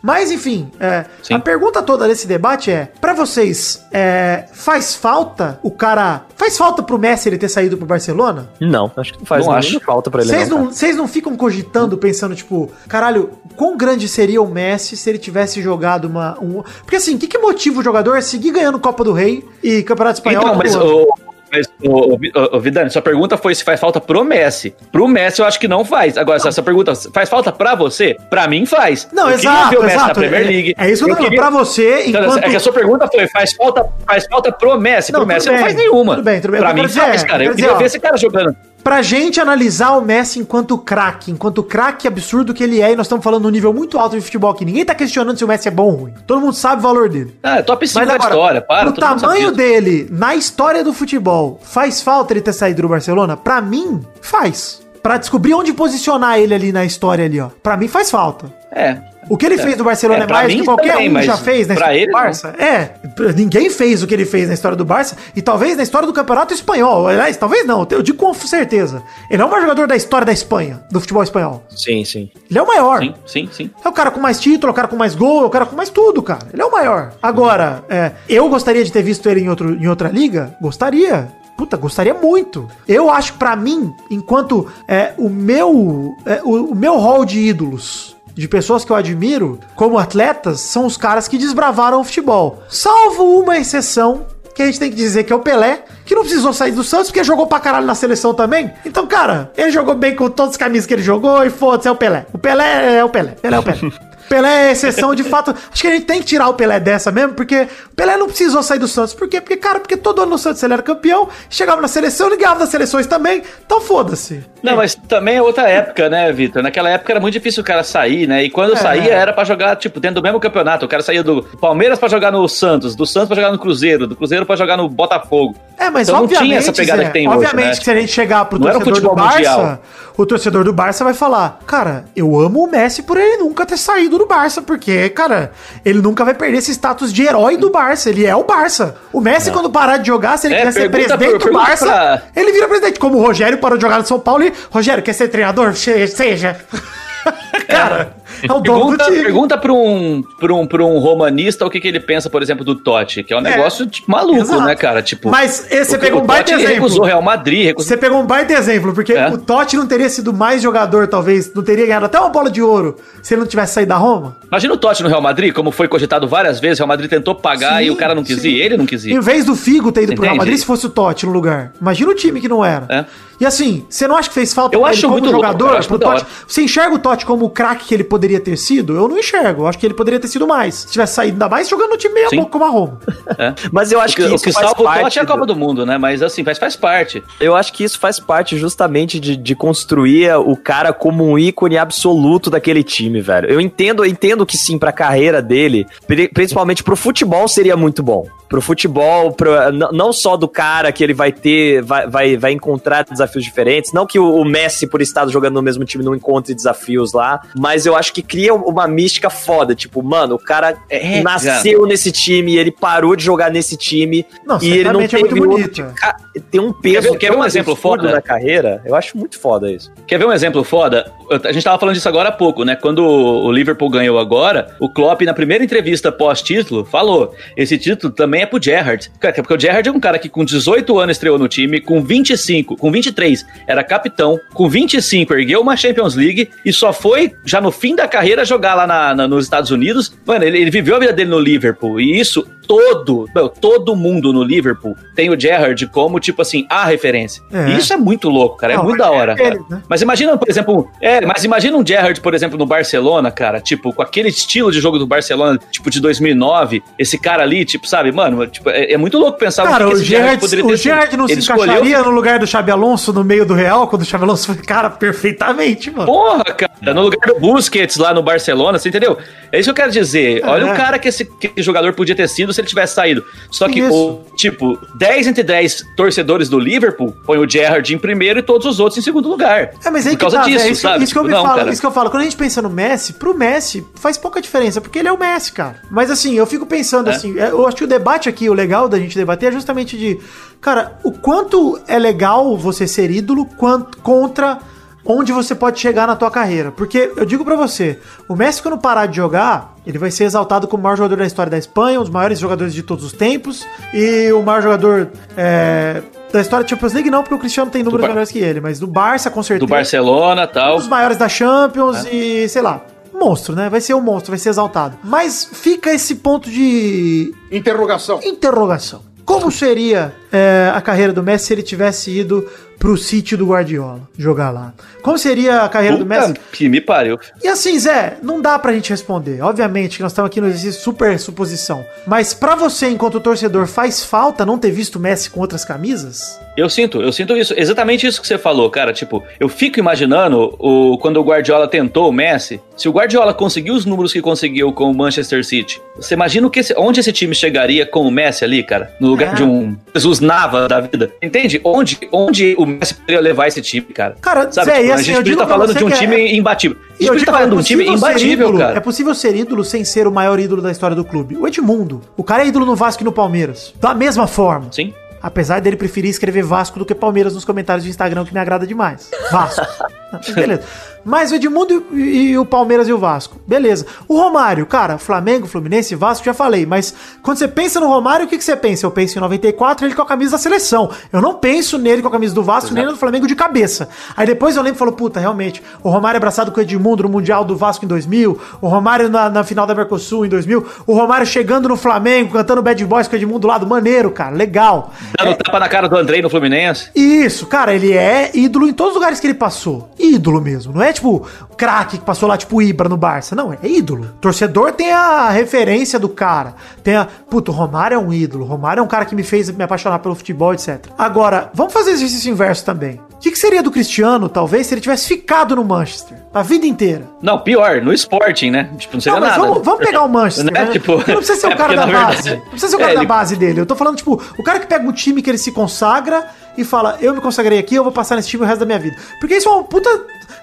[0.00, 5.70] Mas, enfim, é, a pergunta toda desse debate é: pra vocês, é, faz falta o
[5.72, 6.22] cara.
[6.36, 8.48] Faz falta pro Messi ele ter saído pro Barcelona?
[8.60, 9.80] Não, acho que não faz Não acho.
[9.80, 10.30] falta pra ele.
[10.30, 15.08] Vocês não, não, não ficam cogitando, pensando, tipo, caralho, quão grande seria o Messi se
[15.10, 16.38] ele tivesse jogado uma.
[16.40, 16.62] Um...
[16.82, 19.82] Porque assim, o que, que motiva o jogador a seguir ganhando Copa do Rei e
[19.82, 20.42] Campeonato Espanhol?
[20.42, 21.06] Então, mas, o,
[21.52, 24.74] mas o, o, o Vidani, sua pergunta foi se faz falta pro Messi.
[24.90, 26.16] Pro Messi eu acho que não faz.
[26.18, 28.16] Agora, se essa pergunta faz falta pra você?
[28.28, 29.08] Pra mim faz.
[29.12, 30.08] Não, Eu exato, ver o Messi exato.
[30.08, 30.74] na Premier É- League.
[30.76, 31.30] É, isso que eu tô falando.
[31.30, 32.44] queria- Pra você, Então, enquanto.
[32.44, 35.12] É que a sua pergunta foi: faz falta, faz falta pro Messi?
[35.12, 36.14] Não, pro Messi tudo não bem, faz nenhuma.
[36.16, 36.60] tudo bem, tudo bem.
[36.60, 37.44] Pra mim quero faz, dizer, cara.
[37.44, 38.56] eu queria dizer, ó, ver esse cara jogando.
[38.84, 43.06] Pra gente analisar o Messi enquanto craque, enquanto craque absurdo que ele é, e nós
[43.06, 44.62] estamos falando num nível muito alto de futebol aqui.
[44.62, 46.14] Ninguém tá questionando se o Messi é bom ou ruim.
[46.26, 47.34] Todo mundo sabe o valor dele.
[47.42, 48.60] Ah, é top 5 Mas da história.
[48.60, 53.38] Para, o tamanho dele na história do futebol, faz falta ele ter saído do Barcelona?
[53.38, 54.83] Pra mim, faz.
[55.04, 57.50] Pra descobrir onde posicionar ele ali na história ali, ó.
[57.62, 58.50] Pra mim faz falta.
[58.72, 58.96] É.
[59.28, 61.36] O que ele fez no Barcelona É, é, mais do que qualquer também, um já
[61.36, 62.20] fez na história ele, do não.
[62.20, 62.48] Barça.
[62.58, 62.90] É,
[63.36, 66.12] ninguém fez o que ele fez na história do Barça e talvez na história do
[66.14, 67.06] Campeonato Espanhol.
[67.06, 69.02] Aliás, talvez não, eu digo com certeza.
[69.30, 71.62] Ele é o maior jogador da história da Espanha, do futebol espanhol.
[71.68, 72.30] Sim, sim.
[72.48, 73.00] Ele é o maior.
[73.00, 73.70] Sim, sim, sim.
[73.84, 75.66] É o cara com mais título, é o cara com mais gol, é o cara
[75.66, 76.46] com mais tudo, cara.
[76.50, 77.12] Ele é o maior.
[77.22, 80.56] Agora, é, eu gostaria de ter visto ele em, outro, em outra liga?
[80.62, 81.28] Gostaria.
[81.56, 82.68] Puta, gostaria muito.
[82.86, 88.14] Eu acho pra mim, enquanto é, o meu é, o, o meu hall de ídolos
[88.34, 92.62] de pessoas que eu admiro como atletas são os caras que desbravaram o futebol.
[92.68, 96.22] Salvo uma exceção que a gente tem que dizer que é o Pelé, que não
[96.22, 98.72] precisou sair do Santos porque jogou pra caralho na seleção também.
[98.84, 101.90] Então, cara, ele jogou bem com todas as camisas que ele jogou e foda-se, é
[101.90, 102.26] o Pelé.
[102.32, 103.32] O Pelé é o Pelé.
[103.40, 103.78] Pelé é o Pelé.
[104.28, 105.54] Pelé é exceção de fato.
[105.72, 108.26] Acho que a gente tem que tirar o Pelé dessa mesmo, porque o Pelé não
[108.26, 109.14] precisou sair do Santos.
[109.14, 109.40] Por quê?
[109.40, 112.60] Porque, cara, porque todo ano no Santos ele era campeão, chegava na seleção, ele ganhava
[112.60, 113.42] das seleções também.
[113.64, 114.44] Então foda-se.
[114.62, 116.62] Não, mas também é outra época, né, Vitor?
[116.62, 118.44] Naquela época era muito difícil o cara sair, né?
[118.44, 118.76] E quando É.
[118.76, 120.84] saía era pra jogar, tipo, dentro do mesmo campeonato.
[120.86, 124.06] O cara saía do Palmeiras pra jogar no Santos, do Santos pra jogar no Cruzeiro,
[124.06, 125.54] do Cruzeiro pra jogar no Botafogo.
[125.78, 127.76] É, mas Então não obviamente, tinha essa pegada Zé, que tem hoje, obviamente né?
[127.76, 129.82] que se a gente chegar pro Não torcedor do Barça, mundial.
[130.16, 133.76] o torcedor do Barça vai falar, cara, eu amo o Messi por ele nunca ter
[133.76, 135.52] saído ídolo do Barça, porque, cara,
[135.84, 138.10] ele nunca vai perder esse status de herói do Barça.
[138.10, 138.96] Ele é o Barça.
[139.12, 142.22] O Messi, quando parar de jogar, se ele É, quiser ser presidente do Barça, pra-
[142.36, 142.98] ele vira presidente.
[142.98, 144.52] Como o Rogério parou de jogar no São Paulo e.
[144.70, 145.74] Rogério, quer ser treinador?
[145.74, 146.56] Se- Seja.
[147.68, 149.22] cara, é, o dono do Pergunta, time.
[149.22, 152.64] pergunta pra, um, pra, um, pra um romanista o que, que ele pensa, por exemplo,
[152.64, 154.62] do Totti, que é um negócio tipo, maluco, exato.
[154.64, 155.02] né, cara?
[155.02, 156.74] Tipo, Mas esse, você pegou um baita exemplo.
[156.74, 157.88] recusou Real Madrid, recusou...
[157.88, 159.28] Você pegou um baita exemplo, porque É.
[159.28, 162.62] o Totti não teria sido mais jogador, talvez, não teria ganhado até uma bola de
[162.62, 164.36] ouro se ele não tivesse saído da Roma.
[164.46, 167.34] Imagina o Totti no Real Madrid, como foi cogitado várias vezes, o Real Madrid tentou
[167.34, 168.48] pagar Sim, e o cara não quis sim.
[168.48, 169.12] ir, ele não quis ir.
[169.12, 170.36] Em vez do Figo ter ido pro Real?
[170.36, 171.72] Madrid, se fosse o Totti no lugar.
[171.80, 172.86] Imagina o time que não era.
[172.88, 173.04] É.
[173.40, 175.64] E assim, você não acha que fez falta Eu acho como muito louco, jogador?
[175.64, 176.24] cara, eu acho pro Totti?
[176.46, 178.94] Você enxerga o Totti como o craque que ele poderia ter sido?
[178.94, 179.62] Eu não enxergo.
[179.62, 180.74] Eu acho que ele poderia ter sido mais.
[180.76, 182.36] Se tivesse saído ainda mais jogando no time meia Sim.
[182.36, 182.98] boca como a Roma.
[183.72, 185.22] Mas eu acho O que, que o isso que faz salva o parte Totti é
[185.22, 185.98] a Copa do Mundo, né?
[185.98, 187.22] Mas assim, faz, faz parte.
[187.40, 191.76] Eu acho que isso faz parte justamente de, de construir o cara como um ícone
[191.76, 193.48] absoluto daquele time, velho.
[193.50, 198.02] Eu entendo, eu entendo que sim, pra carreira dele, pri- principalmente pro futebol, seria muito
[198.02, 198.26] bom.
[198.48, 199.50] Pro futebol, pro,
[199.92, 203.92] não só do cara que ele vai ter, vai, vai, vai encontrar desafios diferentes.
[203.92, 207.40] Não que o, o Messi, por estar jogando no mesmo time, não encontre desafios lá,
[207.56, 209.74] mas eu acho que cria uma mística foda.
[209.74, 214.58] Tipo, mano, o cara É, nasceu nesse time, ele parou de jogar nesse time Não,
[214.62, 215.92] e ele não é teve muito outro bonito, é.
[216.00, 216.16] ca-
[216.50, 218.10] tem um peso, Quer ver- quer ver um exemplo foda?
[218.12, 218.82] na carreira.
[218.84, 219.92] Eu acho muito foda isso.
[220.06, 221.10] Quer ver um exemplo foda?
[221.30, 222.76] Eu- A gente tava falando disso agora há pouco, né?
[222.76, 228.42] Quando o Liverpool ganhou agora, o Klopp, na primeira entrevista pós-título, falou: esse título também
[228.42, 229.10] é pro Gerrard.
[229.20, 232.76] Porque o Gerrard é um cara que com 18 anos estreou no time, com 25,
[232.76, 237.70] com 23 era capitão, com 25 ergueu uma Champions League e só foi, já no
[237.70, 240.12] fim da carreira, jogar lá na- na- nos Estados Unidos.
[240.26, 244.32] Mano, ele, ele viveu a vida dele no Liverpool e isso todo, meu, todo mundo
[244.32, 247.42] no Liverpool tem o Gerrard como, tipo assim, a referência.
[247.52, 247.68] É.
[247.70, 248.72] E isso é muito louco, cara.
[248.72, 249.60] É Não, muito mas da é hora, ele, cara.
[249.70, 249.82] né?
[249.88, 253.92] Mas imagina, por exemplo, é, mas imagina um Gerrard, por exemplo, no Barcelona, cara, tipo,
[253.92, 258.10] com aquele estilo de jogo do Barcelona, tipo, de 2009, esse cara ali, tipo, sabe,
[258.12, 260.84] mano, tipo, é, é muito louco pensar Cara, que o Gerrard poderia o ter sido.
[260.84, 263.86] Gerrard não Ele se encaixaria escolheu- no lugar do Xabi Alonso no meio do Real,
[263.88, 266.06] quando o Xabi Alonso foi, cara, perfeitamente, mano.
[266.06, 269.16] Porra, cara, no lugar do Busquets lá no Barcelona, você entendeu?
[269.52, 270.42] É isso que eu quero dizer.
[270.44, 270.72] Olha É.
[270.72, 273.24] o cara que esse, que esse jogador podia ter sido se ele tivesse saído.
[273.50, 278.38] Só que, o, tipo, 10 entre 10 torcedores do Liverpool põe o Gerrard em primeiro
[278.38, 279.72] e todos os outros em segundo lugar.
[279.84, 281.04] É, mas aí Por causa que tá, disso, é isso, sabe?
[281.04, 282.10] isso que eu me Não, falo, isso que eu falo.
[282.10, 285.18] Quando a gente pensa no Messi, pro Messi faz pouca diferença, porque ele é o
[285.18, 285.76] Messi, cara.
[285.90, 287.14] Mas assim, eu fico pensando É.
[287.14, 289.96] assim, é, eu acho que o debate aqui, o legal da gente debater é justamente
[289.98, 290.18] de,
[290.60, 294.58] cara, o quanto é legal você ser ídolo quanto, contra
[295.04, 296.70] onde você pode chegar na tua carreira.
[296.72, 300.66] Porque eu digo pra você, o Messi quando parar de jogar, ele vai ser exaltado
[300.66, 303.12] como o maior jogador da história da Espanha, um dos maiores jogadores de todos os
[303.12, 307.70] tempos, e o maior jogador é, da história da Champions League não, porque o Cristiano
[307.70, 310.74] tem números melhores que ele, mas do Barça com certeza Do Barcelona e tal.
[310.74, 312.80] um dos maiores da Champions e, sei lá,
[313.12, 313.68] monstro, né?
[313.68, 314.96] Vai ser um monstro, vai ser exaltado.
[315.04, 318.20] Mas fica esse ponto de Interrogação.
[318.24, 319.02] interrogação.
[319.24, 322.46] Como seria é, a carreira do Messi se ele tivesse ido
[322.78, 324.74] pro sítio do Guardiola jogar lá?
[325.00, 326.28] Como seria a carreira do Messi?
[326.28, 327.18] Puta que me pariu.
[327.42, 329.40] E assim, Zé, não dá pra gente responder.
[329.42, 331.84] Obviamente que nós estamos aqui no exercício super suposição.
[332.06, 336.38] Mas pra você, enquanto torcedor, faz falta não ter visto o Messi com outras camisas?
[336.56, 338.92] Eu sinto, eu sinto isso, exatamente isso que você falou, cara.
[338.92, 342.60] Tipo, eu fico imaginando o, quando o Guardiola tentou o Messi.
[342.76, 346.50] Se o Guardiola conseguiu os números que conseguiu com o Manchester City, você imagina o
[346.50, 348.92] que esse- onde esse time chegaria com o Messi ali, cara?
[349.00, 349.34] No lugar É.
[349.36, 351.12] de um Jesus Nava da vida.
[351.22, 351.60] Entende?
[351.64, 354.16] Onde, onde o Messi poderia levar esse time, cara?
[354.20, 354.66] Cara, Sabe?
[354.70, 356.36] Zé, Tipo, a assim, gente eu podia digo estar pra falando de um é- time
[356.38, 356.76] imbatível.
[356.76, 358.76] A gente podia estar falando é de um time imbatível, ídolo, cara.
[358.76, 361.36] É possível ser ídolo sem ser o maior ídolo da história do clube.
[361.36, 362.00] O Edmundo.
[362.16, 363.74] O cara é ídolo no Vasco e no Palmeiras.
[363.80, 364.68] Da mesma forma.
[364.72, 364.92] Sim.
[365.22, 368.66] Apesar dele preferir escrever Vasco do que Palmeiras nos comentários do Instagram, que me agrada
[368.66, 369.10] demais.
[369.30, 369.64] Vasco.
[370.34, 370.62] Beleza.
[371.04, 373.38] Mas o Edmundo e, e o Palmeiras e o Vasco.
[373.46, 373.86] Beleza.
[374.08, 376.64] O Romário, cara, Flamengo, Fluminense, Vasco, já falei.
[376.64, 378.86] Mas quando você pensa no Romário, o que, que você pensa?
[378.86, 380.90] Eu penso em 94, ele com a camisa da seleção.
[381.12, 383.88] Eu não penso nele com a camisa do Vasco, nem no do Flamengo de cabeça.
[384.16, 387.08] Aí depois eu lembro e falo, puta, realmente, o Romário abraçado com o Edmundo no
[387.08, 390.94] Mundial do Vasco em 2000, o Romário na, na final da Mercosul em 2000, o
[390.94, 394.92] Romário chegando no Flamengo, cantando Bad Boys com o Edmundo do lado, maneiro, cara, legal.
[395.18, 396.88] Dando tapa na cara do Andrei no Fluminense.
[396.94, 399.90] Isso, cara, ele é ídolo em todos os lugares que ele passou.
[399.98, 400.72] Ídolo mesmo.
[400.72, 401.26] Não é tipo
[401.56, 403.34] craque que passou lá, tipo Ibra no Barça.
[403.36, 404.08] Não, é ídolo.
[404.20, 406.54] Torcedor tem a referência do cara.
[406.82, 407.06] Tem a.
[407.28, 408.44] Puto, Romário é um ídolo.
[408.44, 410.86] Romário é um cara que me fez me apaixonar pelo futebol, etc.
[410.96, 413.00] Agora, vamos fazer exercício inverso também.
[413.14, 416.66] O que, que seria do Cristiano, talvez, se ele tivesse ficado no Manchester a vida
[416.66, 417.04] inteira?
[417.22, 418.70] Não, pior, no Sporting, né?
[418.76, 419.48] Tipo, não seria Não, mas nada.
[419.50, 420.44] vamos, vamos pegar o Manchester.
[420.52, 420.64] Né?
[420.66, 420.72] né?
[420.72, 422.22] Tipo, não precisa ser o é cara da na base.
[422.22, 423.60] verdade, Não precisa ser o é, cara da ele- base dele.
[423.60, 426.26] Eu tô falando, tipo, o cara que pega um time que ele se consagra
[426.58, 428.78] e fala, eu me consagrei aqui, eu vou passar nesse time o resto da minha
[428.78, 428.96] vida.
[429.20, 429.88] Porque isso é uma puta.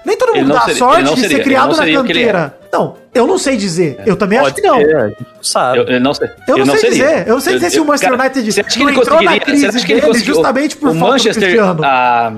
[0.04, 1.92] Nem todo mundo não dá seria- sorte de seria- ser criado não na é.
[1.94, 2.54] canteira.
[2.72, 4.00] Não, eu não sei dizer.
[4.06, 4.80] Eu também acho que não.
[4.80, 5.78] ser, a gente não sabe.
[5.78, 6.28] Eu, eu não sei.
[6.48, 6.90] Eu não sei seria.
[7.06, 7.28] dizer.
[7.28, 9.22] Eu não sei dizer se o Manchester cara, United você acha que não ele entrou
[9.22, 11.80] na crise você acha que ele dele justamente por o falta do Manchester, Cristiano.
[11.84, 12.32] ah,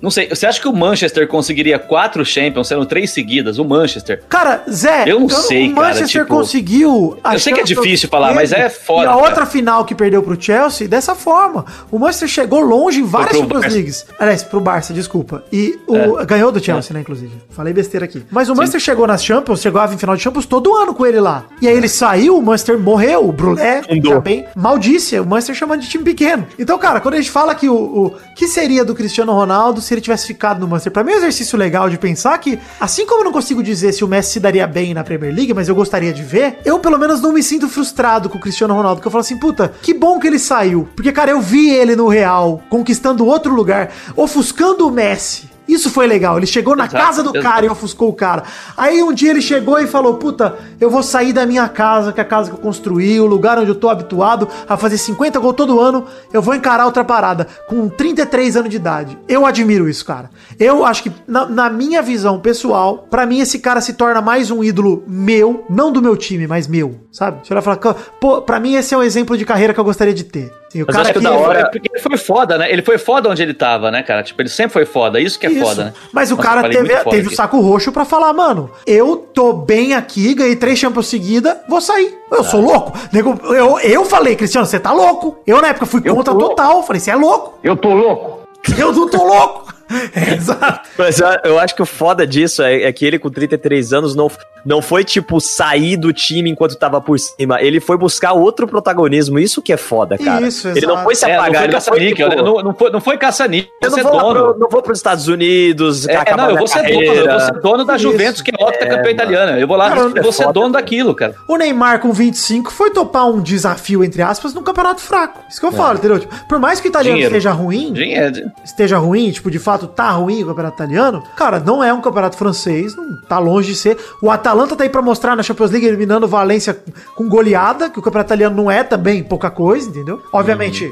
[0.00, 3.58] não sei, você acha que o Manchester conseguiria quatro Champions, sendo três seguidas?
[3.58, 4.22] O Manchester.
[4.28, 7.18] Cara, Zé, Eu não sei, o cara, Manchester tipo, conseguiu.
[7.22, 9.24] a eu sei que é difícil falar, mas é foda, E a cara.
[9.24, 11.64] outra final que perdeu pro Chelsea, dessa forma.
[11.90, 13.76] O Manchester chegou longe em várias Champions Barça.
[13.76, 14.06] Leagues.
[14.18, 15.44] Aliás, pro Barça, desculpa.
[15.52, 17.32] E o, ganhou do Chelsea, né, inclusive.
[17.50, 18.24] Falei besteira aqui.
[18.30, 21.20] Mas o Manchester chegou nas Champions, chegava em final de Champions todo ano com ele
[21.20, 21.44] lá.
[21.60, 25.80] E aí ele saiu, o Manchester morreu, o Brulé, já bem, maldícia, o Manchester chamando
[25.80, 26.46] de time pequeno.
[26.58, 29.94] Então, cara, quando a gente fala que o, o que seria do Cristiano Ronaldo se
[29.94, 33.06] ele tivesse ficado no Manchester, pra mim é um exercício legal de pensar que, assim
[33.06, 35.68] como eu não consigo dizer se o Messi se daria bem na Premier League, mas
[35.68, 39.00] eu gostaria de ver, eu pelo menos não me sinto frustrado com o Cristiano Ronaldo,
[39.00, 40.88] que eu falo assim, puta, que bom que ele saiu.
[40.94, 45.55] Porque, cara, eu vi ele no Real, conquistando outro lugar, ofuscando o Messi.
[45.68, 46.36] Isso foi legal.
[46.36, 47.42] Ele chegou na Exato, casa do exato.
[47.42, 48.44] cara e ofuscou o cara.
[48.76, 52.20] Aí um dia ele chegou e falou: Puta, eu vou sair da minha casa, que
[52.20, 55.38] é a casa que eu construí, o lugar onde eu tô habituado a fazer 50
[55.40, 56.04] gols todo ano.
[56.32, 59.18] Eu vou encarar outra parada com 33 anos de idade.
[59.28, 60.30] Eu admiro isso, cara.
[60.58, 64.50] Eu acho que, na, na minha visão pessoal, pra mim esse cara se torna mais
[64.50, 67.46] um ídolo meu, não do meu time, mas meu, sabe?
[67.46, 67.76] Você vai falar,
[68.20, 70.52] pô, pra mim esse é um exemplo de carreira que eu gostaria de ter.
[70.76, 72.70] Assim, o Mas cara acho que da hora- foi- porque ele foi foda, né?
[72.72, 74.22] Ele foi foda onde ele tava, né, cara?
[74.22, 75.20] Tipo, ele sempre foi foda.
[75.20, 75.60] Isso que é Isso.
[75.64, 75.92] foda, né?
[76.12, 79.94] Mas o Nossa, cara teve, teve o saco roxo pra falar, mano, eu tô bem
[79.94, 82.14] aqui, ganhei três Champions seguida, vou sair.
[82.30, 82.92] Eu sou louco.
[83.12, 85.38] Nego, Eu, eu falei, Cristiano, você tá louco.
[85.46, 86.82] Eu na época fui contra total.
[86.82, 87.58] Falei, você é louco.
[87.62, 88.40] Eu tô louco.
[88.76, 89.72] Eu não tô louco.
[90.14, 90.88] É, exato.
[90.98, 94.14] Mas eu, eu acho que o foda disso é, é que ele com 33 anos
[94.16, 94.30] não,
[94.64, 97.60] não foi, tipo, sair do time enquanto tava por cima.
[97.60, 99.38] Ele foi buscar outro protagonismo.
[99.38, 100.46] Isso que é foda, cara.
[100.46, 100.94] Isso, Ele exato.
[100.94, 101.60] não foi se É, não apagar.
[101.62, 102.48] foi ele não foi, caça-níquel, tipo, né?
[102.50, 104.52] não, não foi, não foi caça-níquel, eu você não é vou, dono.
[104.52, 107.14] pro, não vou pros Estados Unidos, É, não, eu vou ser dono, carreira.
[107.20, 108.02] eu vou ser dono da Isso.
[108.10, 109.58] Juventus, que é É, campeã italiana.
[109.58, 110.82] Eu vou lá, Cara, eu vou ser é foda, dono cara.
[110.84, 111.34] daquilo, cara.
[111.46, 115.42] O Neymar com 25 foi topar um desafio, entre aspas, num campeonato fraco.
[115.48, 116.18] Isso que eu falo, entendeu?
[116.18, 117.34] Tipo, por mais que o italiano Dinheiro.
[117.36, 118.50] esteja ruim, Dinheiro.
[118.64, 122.36] esteja ruim, tipo, de fato tá ruim o campeonato italiano, cara, não é um campeonato
[122.36, 123.98] francês, não tá longe de ser.
[124.22, 126.82] O Atalanta tá aí pra mostrar na Champions League eliminando o Valência
[127.14, 130.20] com goleada, que o campeonato italiano não é também pouca coisa, entendeu?
[130.32, 130.90] Obviamente.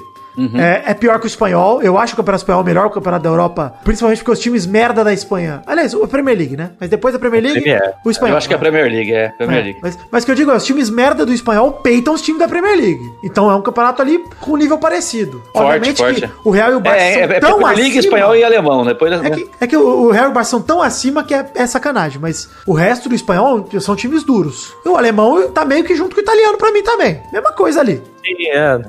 [0.56, 1.82] É, é pior que o espanhol.
[1.82, 4.30] Eu acho que o campeonato espanhol é melhor que o campeonato da Europa, principalmente porque
[4.32, 5.62] os times merda da Espanha.
[5.66, 6.70] Aliás, a Premier League, né?
[6.80, 7.94] Mas depois da Premier League, Premier.
[8.04, 8.32] o espanhol.
[8.34, 9.28] Eu acho que é a Premier League, é.
[9.30, 9.78] Premier É, League.
[9.82, 12.40] mas, mas o que eu digo é, os times merda do espanhol peitam os times
[12.40, 13.00] da Premier League.
[13.24, 15.42] Então é um campeonato ali com nível parecido.
[15.52, 16.20] Forte, forte.
[16.22, 18.44] que o Real e o Barça É, é, é tão Premier League, acima- espanhol e
[18.44, 18.84] alemão.
[18.84, 21.34] Depois, É que, é que o, o Real e o Barça são tão acima que
[21.34, 24.72] é, é sacanagem, mas o resto do espanhol são times duros.
[24.84, 27.20] E o alemão tá meio que junto com o italiano pra mim também.
[27.32, 28.02] Mesma coisa ali.
[28.24, 28.80] Sim, é.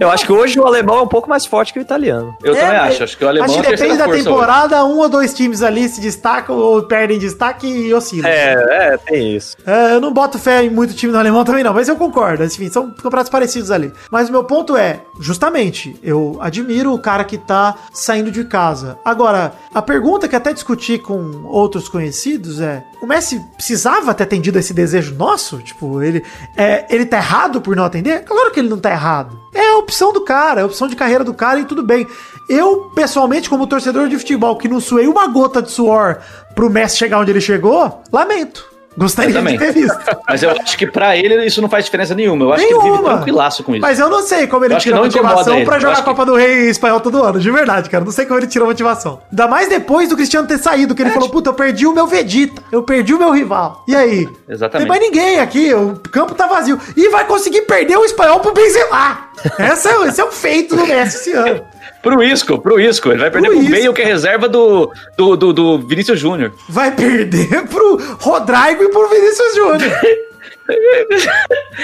[0.00, 2.36] Eu acho que hoje o alemão é um pouco mais forte que o italiano.
[2.42, 3.04] Eu É, também mas- acho.
[3.04, 4.24] Acho que o alemão Acho é que depende da força hoje.
[4.24, 8.30] temporada, um ou dois times ali se destacam ou perdem destaque e oscilam.
[8.30, 8.52] É,
[8.92, 9.56] é, tem isso.
[9.66, 12.42] É, eu não boto fé em muito time no alemão também não, mas eu concordo.
[12.44, 13.92] Enfim, são campeonatos parecidos ali.
[14.10, 18.98] Mas o meu ponto é, justamente, eu admiro o cara que tá saindo de casa.
[19.04, 24.58] Agora, a pergunta que até discuti com outros conhecidos é: o Messi precisava ter atendido
[24.58, 25.58] esse desejo nosso?
[25.58, 26.22] Tipo, ele,
[26.56, 28.24] é, ele tá errado por não atender?
[28.24, 29.38] Claro que ele não tá errado.
[29.54, 32.06] É a opção do cara, é a opção de carreira do cara e tudo bem.
[32.48, 36.18] Eu, pessoalmente, como torcedor de futebol, que não suei uma gota de suor
[36.54, 38.71] pro Messi chegar onde ele chegou, lamento.
[38.96, 39.98] Gostaria de ter visto.
[40.28, 42.44] Mas eu acho que pra ele isso não faz diferença nenhuma.
[42.44, 43.80] Eu acho que ele vive tranquilaço com isso.
[43.82, 46.26] Mas eu não sei como ele tira incomoda motivação pra jogar a acho que- Copa
[46.26, 48.04] do Rei espanhol todo ano, de verdade, cara.
[48.04, 49.20] Não sei como ele tirou motivação.
[49.30, 51.86] Ainda mais depois do Cristiano ter saído, É, que ele falou, tipo puta, eu perdi
[51.86, 53.82] o meu Vegeta, eu perdi o meu rival.
[53.88, 54.28] E aí?
[54.48, 54.86] Exatamente.
[54.86, 56.78] Tem mais ninguém aqui, o campo tá vazio.
[56.96, 59.18] E vai conseguir perder o espanhol pro Benzema.
[59.58, 61.62] Essa é, esse é o feito do Messi esse ano.
[62.02, 63.10] Pro Isco, pro Isco.
[63.10, 63.70] Ele vai perder Pro pro.
[63.70, 66.52] Bale, que é reserva do, do, do, do Vinícius Júnior.
[66.68, 69.92] Vai perder pro Rodrigo e pro Vinícius Júnior.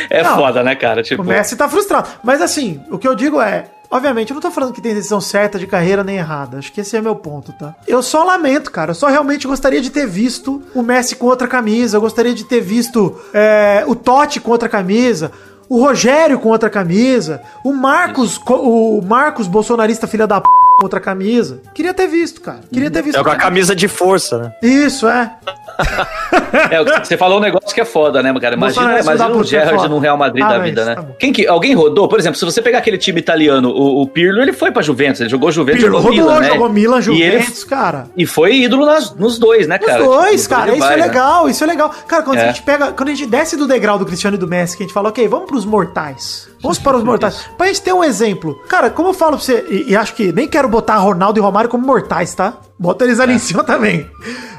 [0.08, 0.36] É Não.
[0.36, 1.02] foda, né, cara?
[1.02, 2.08] Tipo, O Messi tá frustrado.
[2.22, 3.66] Mas assim, o que eu digo é.
[3.90, 6.58] Obviamente, eu não tô falando que tem decisão certa de carreira nem errada.
[6.58, 7.74] Acho que esse é meu ponto, tá?
[7.86, 8.90] Eu só lamento, cara.
[8.90, 11.96] Eu só realmente gostaria de ter visto o Messi com outra camisa.
[11.96, 15.32] Eu gostaria de ter visto é, o Totti com outra camisa.
[15.68, 17.42] O Rogério com outra camisa.
[17.64, 20.46] O Marcos, co- o Marcos bolsonarista filha da p
[20.78, 21.60] com outra camisa.
[21.74, 22.60] Queria ter visto, cara.
[22.72, 23.18] Queria ter visto.
[23.18, 24.52] É com a camisa de força, né?
[24.62, 25.30] Isso, é.
[26.70, 28.54] é, você falou um negócio que é foda, né, cara?
[28.56, 30.94] Imagina, imagina puta, é Gerrard no Real Madrid Ah, da vida, né?
[30.96, 31.04] tá.
[31.18, 32.08] Quem que, alguém rodou?
[32.08, 35.20] Por exemplo, se você pegar aquele time italiano, o, o Pirlo, ele foi pra Juventus,
[35.20, 36.48] ele jogou Juventus, Pirlo jogou rodou, Milan, né?
[36.48, 38.06] jogou Milan, e, ele, Juventus, cara.
[38.16, 40.02] e foi ídolo nas- nos dois, né, cara?
[40.02, 41.06] dois, Tipo, cara, isso vai, é né?
[41.06, 41.90] legal, isso é legal.
[42.06, 42.46] Cara, quando a É.
[42.48, 44.86] gente pega, quando a gente desce do degrau do Cristiano e do Messi, que a
[44.86, 46.48] gente fala, ok, vamos pros mortais.
[46.60, 47.48] Vamos para os mortais.
[47.56, 48.60] Pra gente ter um exemplo.
[48.68, 51.42] Cara, como eu falo pra você, e, e acho que nem quero botar Ronaldo e
[51.42, 52.54] Romário como mortais, tá?
[52.78, 54.08] Bota eles ali em cima também.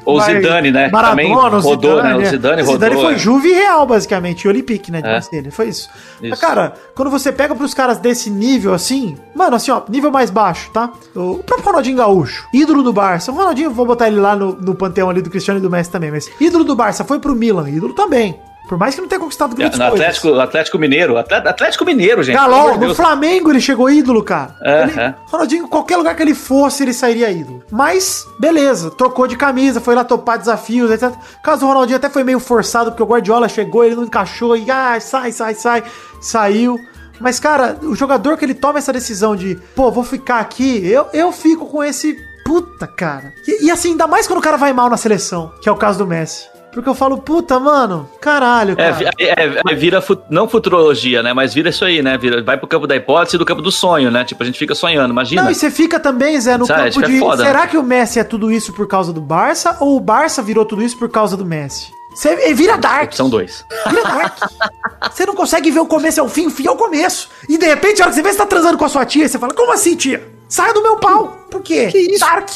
[0.06, 0.89] Ou Mas Zidane, né?
[0.89, 2.16] Maradona, Também rodou, Zidane, né?
[2.16, 2.26] O é.
[2.26, 2.74] Zidane O rodou.
[2.74, 3.18] Zidane foi é.
[3.18, 5.02] Juve Real, basicamente, e Olympique, né?
[5.02, 5.12] de É.
[5.14, 5.89] Marselha, Foi isso.
[6.22, 6.30] Isso.
[6.30, 10.30] Mas, cara, quando você pega pros caras desse nível assim, mano, assim, ó, nível mais
[10.30, 10.91] baixo, tá?
[11.16, 13.32] O próprio Ronaldinho Gaúcho, ídolo do Barça.
[13.32, 15.91] O Ronaldinho, vou botar ele lá no, no panteão ali do Cristiano e do Messi
[15.91, 18.39] também, mas ídolo do Barça, foi pro Milan, ídolo também.
[18.70, 19.99] Por mais que não tenha conquistado É, grandes No coisas.
[20.07, 21.17] Atlético, Atlético Mineiro.
[21.17, 22.36] Atlético Mineiro, gente.
[22.36, 22.95] Galol, de no Deus.
[22.97, 24.55] Flamengo ele chegou ídolo, cara.
[24.61, 25.15] É, Ele- é.
[25.26, 27.63] Ronaldinho, qualquer lugar que ele fosse, ele sairia ídolo.
[27.72, 31.11] Mas, beleza, trocou de camisa, foi lá topar desafios, etc.
[31.43, 34.70] Caso o Ronaldinho até foi meio forçado, porque o Guardiola chegou, ele não encaixou e
[34.70, 35.84] ah, sai, sai, sai,
[36.22, 36.80] saiu.
[37.20, 41.07] Mas, cara, o jogador que ele toma essa decisão de, pô, vou ficar aqui, eu,
[41.11, 42.15] eu fico com esse.
[42.45, 43.34] Puta, cara.
[43.47, 45.76] E, e assim, ainda mais quando o cara vai mal na seleção, que é o
[45.76, 46.47] caso do Messi.
[46.80, 48.91] Porque eu falo, puta, mano, caralho, É, cara.
[48.93, 51.34] vi- é, é, vira, fu- não futurologia, né?
[51.34, 52.17] Mas vira isso aí, né?
[52.17, 54.23] Vira, vai pro campo da hipótese e do campo do sonho, né?
[54.23, 55.43] Tipo, a gente fica sonhando, imagina.
[55.43, 57.19] Não, e você fica também, Zé, no Sabe, campo acho que é de.
[57.19, 57.67] foda, será né?
[57.67, 59.75] que o Messi é tudo isso por causa do Barça?
[59.82, 61.91] Ou o Barça virou tudo isso por causa do Messi?
[62.15, 63.13] Você vira Dark.
[63.13, 63.65] São dois.
[63.89, 64.38] Vira Dark.
[65.13, 67.30] você não consegue ver o começo ao fim, o fim ao começo.
[67.47, 69.27] E de repente, a hora que você vê você tá transando com a sua tia,
[69.27, 70.25] você fala: Como assim, tia?
[70.47, 71.38] Saia do meu pau.
[71.51, 71.88] Por quê?
[71.91, 72.19] Que isso?
[72.19, 72.49] Dark.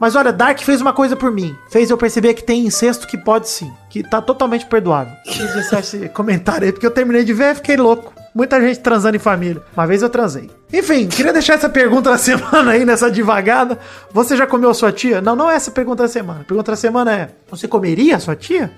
[0.00, 1.54] Mas olha, Dark fez uma coisa por mim.
[1.68, 3.70] Fez eu perceber que tem incesto que pode sim.
[3.90, 5.12] Que tá totalmente perdoável.
[5.24, 8.14] Quis deixar esse comentário aí, porque eu terminei de ver e fiquei louco.
[8.34, 9.60] Muita gente transando em família.
[9.76, 10.50] Uma vez eu transei.
[10.72, 13.78] Enfim, queria deixar essa pergunta da semana aí, nessa devagada.
[14.10, 15.20] Você já comeu a sua tia?
[15.20, 16.40] Não, não é essa pergunta da semana.
[16.40, 18.72] A pergunta da semana é: Você comeria a sua tia?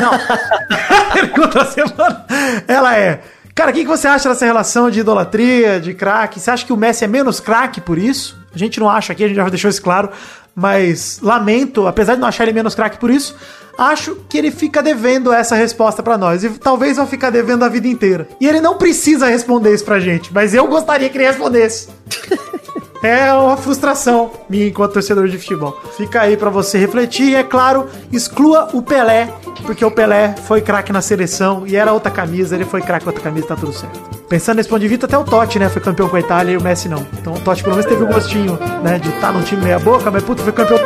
[0.00, 0.12] Não.
[0.14, 2.26] a pergunta da semana,
[2.68, 3.20] ela é...
[3.54, 6.38] Cara, o que, que você acha dessa relação de idolatria, de craque?
[6.38, 8.38] Você acha que o Messi é menos craque por isso?
[8.54, 10.10] A gente não acha aqui, a gente já deixou isso claro.
[10.54, 13.36] Mas lamento, apesar de não achar ele menos craque por isso,
[13.78, 16.44] acho que ele fica devendo essa resposta pra nós.
[16.44, 18.28] E talvez vai ficar devendo a vida inteira.
[18.40, 21.88] E ele não precisa responder isso pra gente, mas eu gostaria que ele respondesse.
[23.02, 25.80] É uma frustração minha enquanto torcedor de futebol.
[25.96, 29.32] Fica aí pra você refletir e, é claro, exclua o Pelé,
[29.64, 33.10] porque o Pelé foi craque na seleção e era outra camisa, ele foi craque com
[33.10, 33.98] outra camisa, tá tudo certo.
[34.28, 36.56] Pensando nesse ponto de vista, até o Totti, né, foi campeão com a Itália e
[36.56, 37.06] o Messi não.
[37.14, 40.10] Então o Totti pelo menos teve um gostinho, né, de estar num time meia boca,
[40.10, 40.78] mas puta, foi campeão.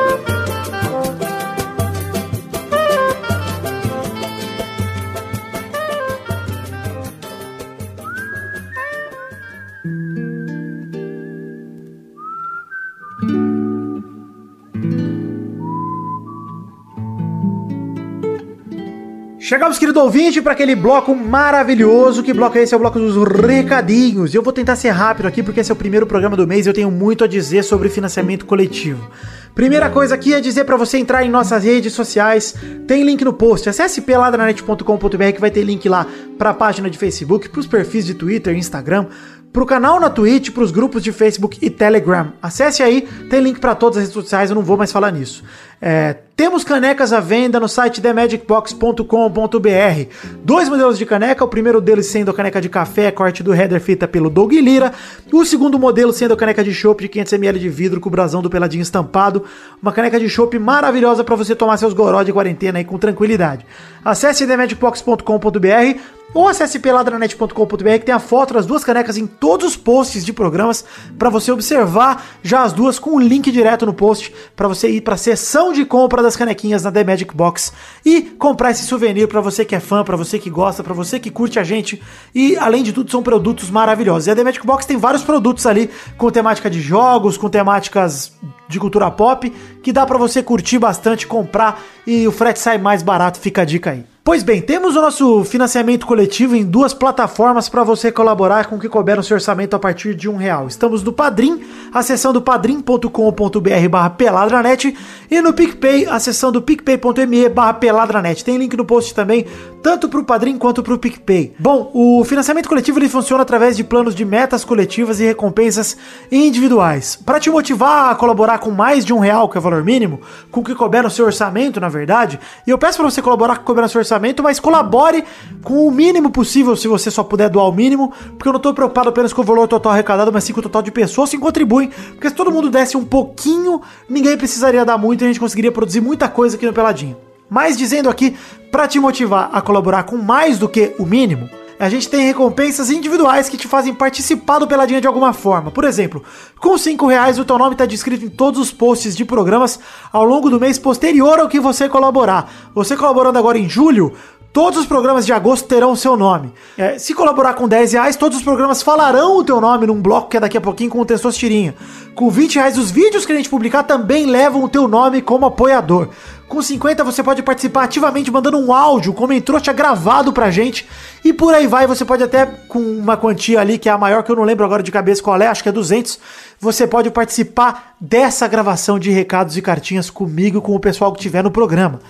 [19.47, 22.23] Chegamos, querido ouvinte, para aquele bloco maravilhoso.
[22.23, 22.73] Que bloco é esse?
[22.73, 23.15] É o bloco dos
[23.47, 24.33] recadinhos.
[24.33, 26.65] E eu vou tentar ser rápido aqui, porque esse é o primeiro programa do mês
[26.65, 29.07] e eu tenho muito a dizer sobre financiamento coletivo.
[29.55, 32.55] Primeira coisa aqui é dizer para você entrar em nossas redes sociais.
[32.89, 33.69] Tem link no post.
[33.69, 36.07] Acesse peladranet.com.br que vai ter link lá
[36.39, 39.09] para a página de Facebook, para os perfis de Twitter, Instagram,
[39.55, 42.33] pro canal na Twitch, pros grupos de Facebook e Telegram.
[42.43, 45.45] Acesse aí, tem link para todas as redes sociais, eu não vou mais falar nisso.
[45.81, 50.09] É, temos canecas à venda no site themagicbox.com.br.
[50.43, 53.81] Dois modelos de caneca, o primeiro deles sendo a caneca de café, corte do header
[53.81, 54.93] feita pelo Doug Lira.
[55.33, 58.43] O segundo modelo sendo a caneca de chopp de 500ml de vidro com o brasão
[58.43, 59.45] do Peladinho estampado.
[59.81, 63.65] Uma caneca de chopp maravilhosa para você tomar seus goró de quarentena aí com tranquilidade.
[64.05, 66.01] Acesse themagicbox.com.br
[66.35, 70.33] ou acesse peladranet.com.br que tem a foto das duas canecas em todos os posts de
[70.33, 70.85] programas
[71.17, 75.01] para você observar já as duas com o link direto no post para você ir
[75.01, 77.73] para a seção de compra das canequinhas na The Magic Box
[78.05, 81.19] e comprar esse souvenir para você que é fã, para você que gosta, para você
[81.19, 82.03] que curte a gente
[82.35, 84.27] e além de tudo são produtos maravilhosos.
[84.27, 88.33] E a The Magic Box tem vários produtos ali com temática de jogos, com temáticas
[88.75, 89.51] de cultura pop
[89.83, 93.65] que dá para você curtir bastante, comprar e o frete sai mais barato, fica a
[93.65, 94.05] dica aí.
[94.25, 98.81] Pois bem, temos o nosso financiamento coletivo em duas plataformas para você colaborar com o
[98.81, 100.67] que couber no seu orçamento a partir de um real.
[100.67, 101.61] Estamos no Padrim,
[101.93, 104.97] acessando padrim.com.br barra peladranet
[105.31, 108.43] e no PicPay, acessando picpay.me barra peladranet.
[108.43, 109.45] Tem link no post também,
[109.83, 111.55] tanto para o Padrim quanto para o PicPay.
[111.59, 115.99] Bom, o financiamento coletivo ele funciona através de planos de metas coletivas e recompensas
[116.33, 117.15] individuais.
[117.15, 120.23] Para te motivar a colaborar com mais de um real, que é o valor mínimo,
[120.51, 123.57] com o que couber no seu orçamento, na verdade, e eu peço para você colaborar
[123.57, 125.23] com o couber no seu orçamento, mas colabore
[125.63, 128.73] com o mínimo possível, se você só puder doar o mínimo, porque eu não estou
[128.73, 131.37] preocupado apenas com o valor total arrecadado, mas sim com o total de pessoas que
[131.37, 135.41] contribuem, porque se todo mundo desse um pouquinho, ninguém precisaria dar muito e a gente
[135.41, 137.19] conseguiria produzir muita coisa aqui no Peladinho.
[137.51, 138.35] Mas dizendo aqui,
[138.73, 142.91] para te motivar a colaborar com mais do que o mínimo, a gente tem recompensas
[142.91, 145.71] individuais que te fazem participar do Peladinha de alguma forma.
[145.71, 146.23] Por exemplo,
[146.59, 149.79] com 5 reais o teu nome está descrito em todos os posts de programas
[150.13, 152.51] ao longo do mês posterior ao que você colaborar.
[152.75, 154.13] Você colaborando agora em julho,
[154.55, 156.53] Todos os programas de agosto terão seu nome.
[156.79, 160.29] É, se colaborar com 10 reais, todos os programas falarão o teu nome num bloco
[160.29, 161.75] que é daqui a pouquinho com o Testosterinha.
[162.15, 165.45] Com 20 reais, os vídeos que a gente publicar também levam o teu nome como
[165.45, 166.11] apoiador.
[166.49, 170.87] Com 50 você pode participar ativamente mandando um áudio, como entrou, tinha gravado pra gente.
[171.25, 174.23] E por aí vai, você pode até com uma quantia ali que é a maior
[174.23, 176.19] que eu não lembro agora de cabeça qual é, acho que é 200,
[176.61, 181.43] você pode participar dessa gravação de recados e cartinhas comigo com o pessoal que tiver
[181.43, 182.01] no programa.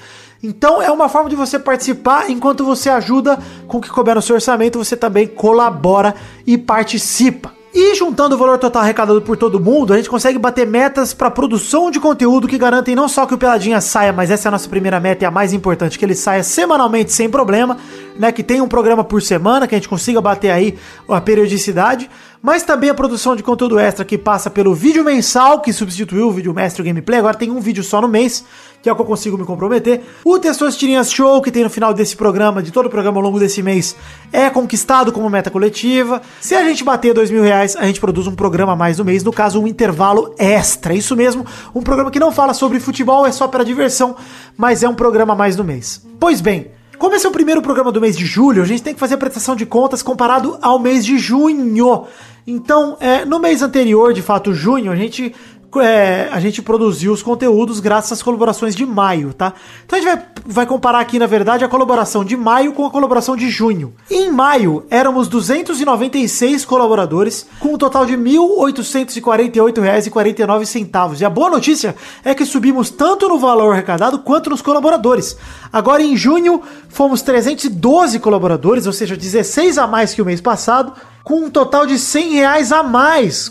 [0.43, 4.20] Então é uma forma de você participar enquanto você ajuda com o que couber no
[4.20, 6.14] seu orçamento, você também colabora
[6.47, 7.64] e participa.
[7.77, 11.29] E juntando o valor total arrecadado por todo mundo, a gente consegue bater metas para
[11.29, 14.53] produção de conteúdo que garantem não só que o Peladinha saia, mas essa é a
[14.53, 17.77] nossa primeira meta e a mais importante, que ele saia semanalmente sem problema,
[18.19, 18.33] né?
[18.33, 22.11] Que tenha um programa por semana, que a gente consiga bater aí a periodicidade,
[22.43, 26.33] mas também a produção de conteúdo extra que passa pelo vídeo mensal, que substituiu o
[26.33, 28.45] vídeo mestre gameplay, agora tem um vídeo só no mês,
[28.83, 30.03] que é o que eu consigo me comprometer.
[30.23, 33.39] O Testosterinhas Show, que tem no final desse programa, de todo o programa ao longo
[33.39, 33.97] desse mês,
[34.31, 36.21] é conquistado como meta coletiva.
[36.39, 39.07] Se a gente bater dois mil reais, a gente produz um programa a mais no
[39.07, 40.93] mês, no caso, um intervalo extra.
[40.93, 44.15] Isso mesmo, um programa que não fala sobre futebol, é só para diversão,
[44.55, 46.07] mas é um programa a mais no mês.
[46.21, 48.95] Pois bem, como esse é o primeiro programa do mês de julho, a gente tem
[48.95, 52.07] que fazer a prestação de contas comparado ao mês de junho.
[52.47, 55.34] Então, é, no mês anterior, de fato, junho, a gente
[55.81, 59.55] é, a gente produziu os conteúdos graças às colaborações de maio, tá?
[59.85, 62.91] Então a gente vai, vai comparar aqui, na verdade, a colaboração de maio com a
[62.91, 63.95] colaboração de junho.
[64.11, 71.20] Em maio, éramos 296 colaboradores, com um total de R$ 1.848,49.
[71.20, 71.95] E a boa notícia
[72.25, 75.37] é que subimos tanto no valor arrecadado quanto nos colaboradores.
[75.72, 80.93] Agora, em junho, fomos 312 colaboradores, ou seja, 16 a mais que o mês passado,
[81.25, 83.51] com um total de 100 reais a mais.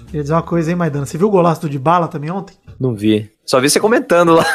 [0.06, 1.06] Queria dizer uma coisa, hein, Maidana?
[1.06, 2.56] Você viu o golaço do de bala também ontem?
[2.80, 3.30] Não vi.
[3.44, 4.46] Só vi você comentando lá.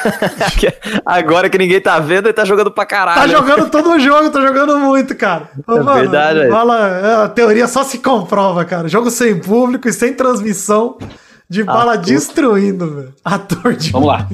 [1.06, 3.20] Agora que ninguém tá vendo, ele tá jogando pra caralho.
[3.22, 5.50] Tá jogando todo o jogo, tá jogando muito, cara.
[5.68, 6.52] Ô, É verdade, velho.
[6.52, 8.88] Bala, a teoria só se comprova, cara.
[8.88, 10.98] Jogo sem público e sem transmissão,
[11.50, 12.06] de bala Ator.
[12.06, 13.14] destruindo, velho.
[13.24, 14.28] Ator de Vamos lá.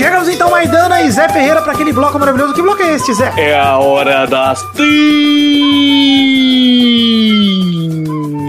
[0.00, 2.54] Chegamos então, Maidana e Zé Ferreira, pra aquele bloco maravilhoso.
[2.54, 3.30] Que bloco é este, Zé?
[3.36, 4.62] É a hora das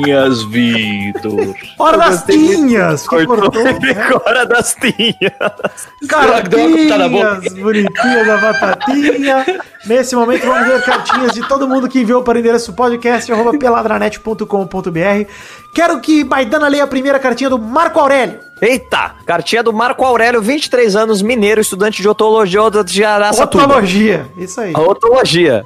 [0.01, 1.53] tinhas, Vitor.
[1.77, 3.05] Hora Eu das tinhas.
[3.05, 3.77] cortou, né?
[3.97, 5.89] Agora das tinhas.
[6.01, 7.27] Será que deu uma cutucada na boca?
[7.31, 9.45] Cartinhas bonitinhas da batatinha.
[9.85, 13.29] Nesse momento vamos ver cartinhas de todo mundo que enviou para o endereço podcast
[13.59, 15.29] peladranet.com.br.
[15.75, 18.50] Quero que Maidana leia a primeira cartinha do Marco Aurélio.
[18.61, 19.15] Eita!
[19.25, 23.63] Cartinha do Marco Aurélio, 23 anos, mineiro, estudante de otologia de Araçatuba.
[23.65, 24.25] Otologia.
[24.37, 24.71] Isso aí.
[24.75, 25.65] Otologia.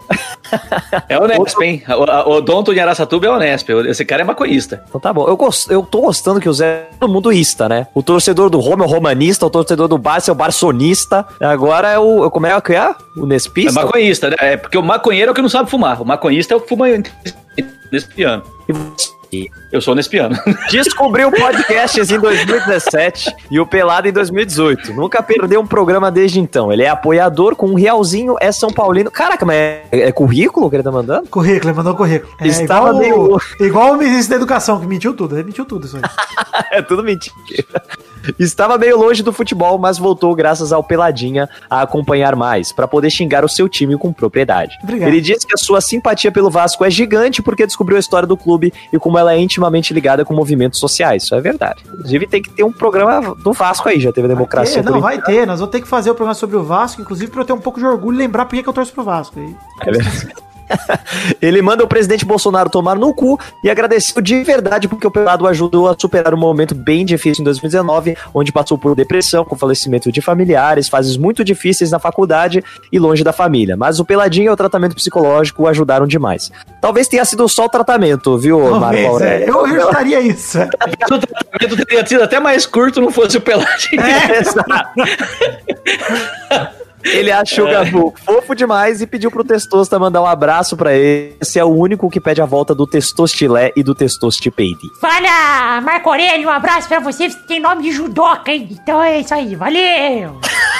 [1.09, 1.83] É o Nesp, hein?
[1.89, 3.69] O, a- o Donto de Araçatuba é o Nesp.
[3.87, 4.81] Esse cara é maconhista.
[4.87, 5.27] Então tá bom.
[5.27, 5.69] Eu, gost...
[5.69, 7.87] eu tô gostando que o Zé é todo mundo ista, né?
[7.93, 11.25] O torcedor do Roma é o romanista, o torcedor do Barça é o barçonista.
[11.41, 12.29] Agora é o.
[12.31, 12.95] Como é que é?
[13.17, 13.73] O É Nespista?
[13.83, 14.35] maconhista, né?
[14.39, 16.01] É porque o maconheiro é o que não sabe fumar.
[16.01, 16.85] O maconhista é o que fuma
[17.91, 18.41] nesse piano.
[18.69, 19.09] E você?
[19.71, 20.35] Eu sou nesse piano.
[20.71, 24.93] Descobriu podcasts em 2017 e o Pelado em 2018.
[24.93, 26.71] Nunca perdeu um programa desde então.
[26.71, 29.11] Ele é apoiador com um realzinho, é São Paulino.
[29.11, 31.27] Caraca, mas é, é currículo que ele tá mandando?
[31.27, 32.31] Currículo, ele mandou currículo.
[32.39, 35.35] É Estava igual, meio- o, igual o ministro da educação, que mentiu tudo.
[35.35, 36.03] Ele mentiu tudo isso aí.
[36.71, 37.35] é tudo mentira.
[38.39, 43.09] Estava meio longe do futebol, mas voltou graças ao Peladinha a acompanhar mais, para poder
[43.09, 44.77] xingar o seu time com propriedade.
[44.83, 45.09] Obrigado.
[45.09, 48.37] Ele disse que a sua simpatia pelo Vasco é gigante porque descobriu a história do
[48.37, 51.23] clube e como ela é intimamente ligada com movimentos sociais.
[51.23, 51.83] Isso é verdade.
[51.85, 54.79] Inclusive tem que ter um programa do Vasco aí, já teve a democracia.
[54.79, 55.15] É, não, corintiana.
[55.15, 55.47] vai ter.
[55.47, 57.59] Nós vamos ter que fazer o programa sobre o Vasco, inclusive pra eu ter um
[57.59, 59.39] pouco de orgulho e lembrar por que que eu torço pro Vasco.
[59.39, 59.55] aí.
[59.81, 60.54] É verdade.
[61.41, 65.47] Ele manda o presidente Bolsonaro tomar no cu e agradeceu de verdade porque o Pelado
[65.47, 70.11] ajudou a superar um momento bem difícil em 2019, onde passou por depressão, com falecimento
[70.11, 73.77] de familiares, fases muito difíceis na faculdade e longe da família.
[73.77, 76.51] Mas o Peladinho e o tratamento psicológico o ajudaram demais.
[76.81, 79.45] Talvez tenha sido só o tratamento, viu, Marco Aurélio?
[79.45, 80.57] é, eu, estaria isso.
[80.59, 80.65] é.
[80.65, 84.01] O tratamento teria sido até mais curto não fosse o Peladinho.
[87.05, 91.35] Ele achou o Gabu fofo demais e pediu pro Testosta mandar um abraço pra ele.
[91.39, 94.89] Esse é o único que pede a volta do Testostilé e do Testostipeide.
[94.99, 97.29] Fala, Marco Aurélio, um abraço pra você.
[97.29, 98.67] Você tem nome de judoca, hein?
[98.71, 100.39] Então é isso aí, valeu!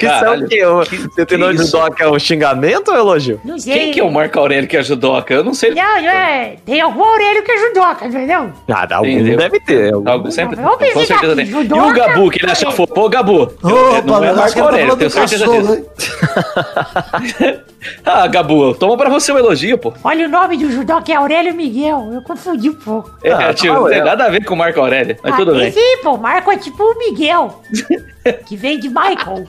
[0.00, 0.64] Isso é o quê?
[0.66, 1.72] O- que- Você tem que nome de isso?
[1.72, 3.40] doca é um xingamento ou elogio?
[3.44, 3.74] Não sei.
[3.74, 5.34] Quem que é o Marco Aurélio que é judoca?
[5.34, 5.70] Eu não sei.
[5.74, 6.56] Não, não é.
[6.64, 8.52] Tem algum Aurélio que é judoca, entendeu?
[8.68, 9.36] Ah, algum Entendeu?
[9.38, 9.92] deve ter.
[9.94, 10.08] algum.
[10.10, 10.56] Algo sempre.
[10.56, 11.46] Vamos Com pesquisar certeza tem.
[11.46, 11.92] E o judoca?
[11.92, 13.00] Gabu, que ele acha fofo.
[13.00, 13.52] Ô, Gabu.
[13.62, 15.86] eu- Opa, não é Marco Aurélio, tenho do certeza disso.
[18.04, 19.92] Ah, Gabu, toma pra você o elogio, pô.
[20.02, 22.10] Olha o nome do judoca é Aurélio Miguel.
[22.14, 23.10] Eu confundi um pouco.
[23.22, 25.36] É, Ah, tio, tá, não tem nada a ver com o Marco Aurélio, mas Ah,
[25.36, 25.72] tudo tem bem.
[25.72, 27.62] Sim, pô, Marco é tipo o Miguel.
[28.32, 29.46] que vem de Michael.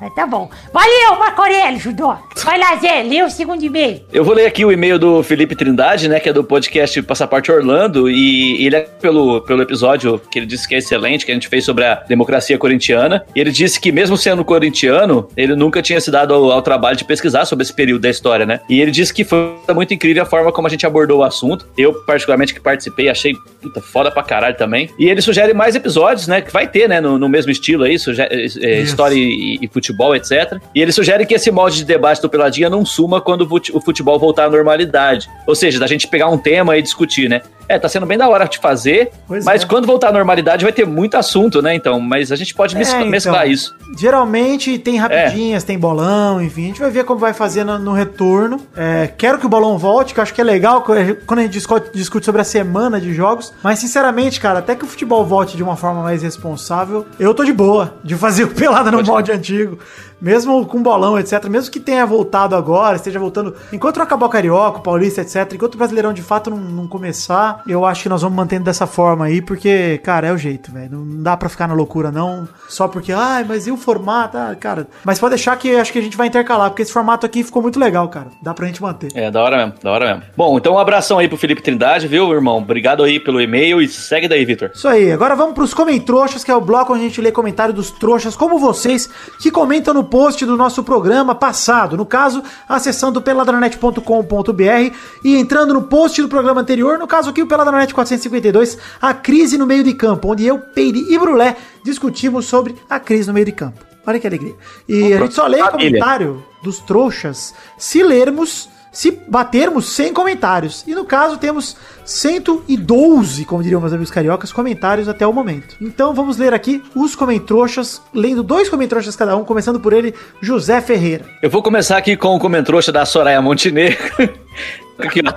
[0.00, 0.48] É, tá bom.
[0.72, 2.22] Valeu, Marco Aurélio, judoca.
[2.44, 4.00] Vai lá, Zé, lê o segundo e-mail.
[4.12, 7.50] Eu vou ler aqui o e-mail do Felipe Trindade, né, que é do podcast Passaporte
[7.50, 11.34] Orlando, e ele é pelo, pelo episódio que ele disse que é excelente, que a
[11.34, 15.82] gente fez sobre a democracia corintiana, e ele disse que mesmo sendo corintiano, ele nunca
[15.82, 18.80] tinha se dado ao, ao trabalho de pesquisar sobre esse período da história, né, e
[18.80, 21.92] ele disse que foi muito incrível a forma como a gente abordou o assunto, eu
[22.04, 26.40] particularmente que participei, achei puta, foda pra caralho também, e ele sugere mais episódios, né,
[26.40, 30.14] que vai ter, né, no, no mesmo estilo aí, sugere, é, história e, e futebol,
[30.14, 30.58] etc.
[30.74, 33.72] E ele sugere que esse molde de debate do Peladinha não suma quando o fute-
[33.76, 35.28] o futebol voltar à normalidade.
[35.46, 37.42] Ou seja, da gente pegar um tema e discutir, né?
[37.68, 39.66] É, tá sendo bem da hora de fazer, Pois mas é.
[39.66, 41.74] quando voltar à normalidade vai ter muito assunto, né?
[41.74, 43.06] Então, mas a gente pode É, então.
[43.06, 43.74] mesclar isso.
[43.98, 45.00] Geralmente tem É.
[45.00, 46.64] rapidinhas, tem bolão, enfim.
[46.64, 48.58] A gente vai ver como vai fazer no, no retorno.
[48.74, 51.52] É, quero que o bolão volte, que eu acho que é legal quando a gente
[51.52, 53.52] discute, discute sobre a semana de jogos.
[53.62, 57.44] Mas, sinceramente, cara, até que o futebol volte de uma forma mais responsável, eu tô
[57.44, 59.78] de boa de fazer o pelada no Pode- molde antigo.
[60.20, 61.44] Mesmo com bolão, etc.
[61.48, 63.54] Mesmo que tenha voltado agora, esteja voltando.
[63.72, 65.52] Enquanto não acabar o Carioca, o Paulista, etc.
[65.54, 68.86] Enquanto o Brasileirão de fato não, não começar, eu acho que nós vamos mantendo dessa
[68.86, 70.98] forma aí, porque, cara, é o jeito, velho.
[70.98, 72.48] Não dá pra ficar na loucura, não.
[72.68, 74.36] Só porque, ai, mas e o formato?
[74.36, 74.88] Ah, cara.
[75.04, 77.42] Mas pode deixar que eu acho que a gente vai intercalar, porque esse formato aqui
[77.42, 78.28] ficou muito legal, cara.
[78.42, 79.10] Dá pra gente manter.
[79.14, 80.22] É, da hora mesmo, da hora mesmo.
[80.36, 82.58] Bom, então um abração aí pro Felipe Trindade, viu, irmão?
[82.58, 84.70] Obrigado aí pelo e-mail e segue daí, Vitor.
[84.74, 87.72] Isso aí, agora vamos pros Comentroxas, que é o bloco onde a gente lê comentário
[87.72, 89.08] dos trouxas, como vocês,
[89.40, 91.96] que comentam no post do nosso programa passado.
[91.96, 97.46] No caso, acessando peladranet.com.br e entrando no post do programa anterior, no caso aqui o
[97.46, 102.74] Peladranet 452, a crise no meio de campo, onde eu, Peire e Brulé discutimos sobre
[102.88, 103.84] a crise no meio de campo.
[104.06, 104.54] Olha que alegria.
[104.88, 105.90] E a gente só lê Família.
[105.90, 110.84] comentário dos trouxas se lermos, se batermos 100 comentários.
[110.86, 111.76] E no caso temos
[112.08, 115.76] 112, como diriam meus amigos cariocas, comentários até o momento.
[115.78, 120.80] Então vamos ler aqui os comentroxas, lendo dois comentroxas cada um, começando por ele, José
[120.80, 121.26] Ferreira.
[121.42, 123.98] Eu vou começar aqui com o comentrouxa da Soraya Montenegro.
[124.98, 125.34] aqui, ó.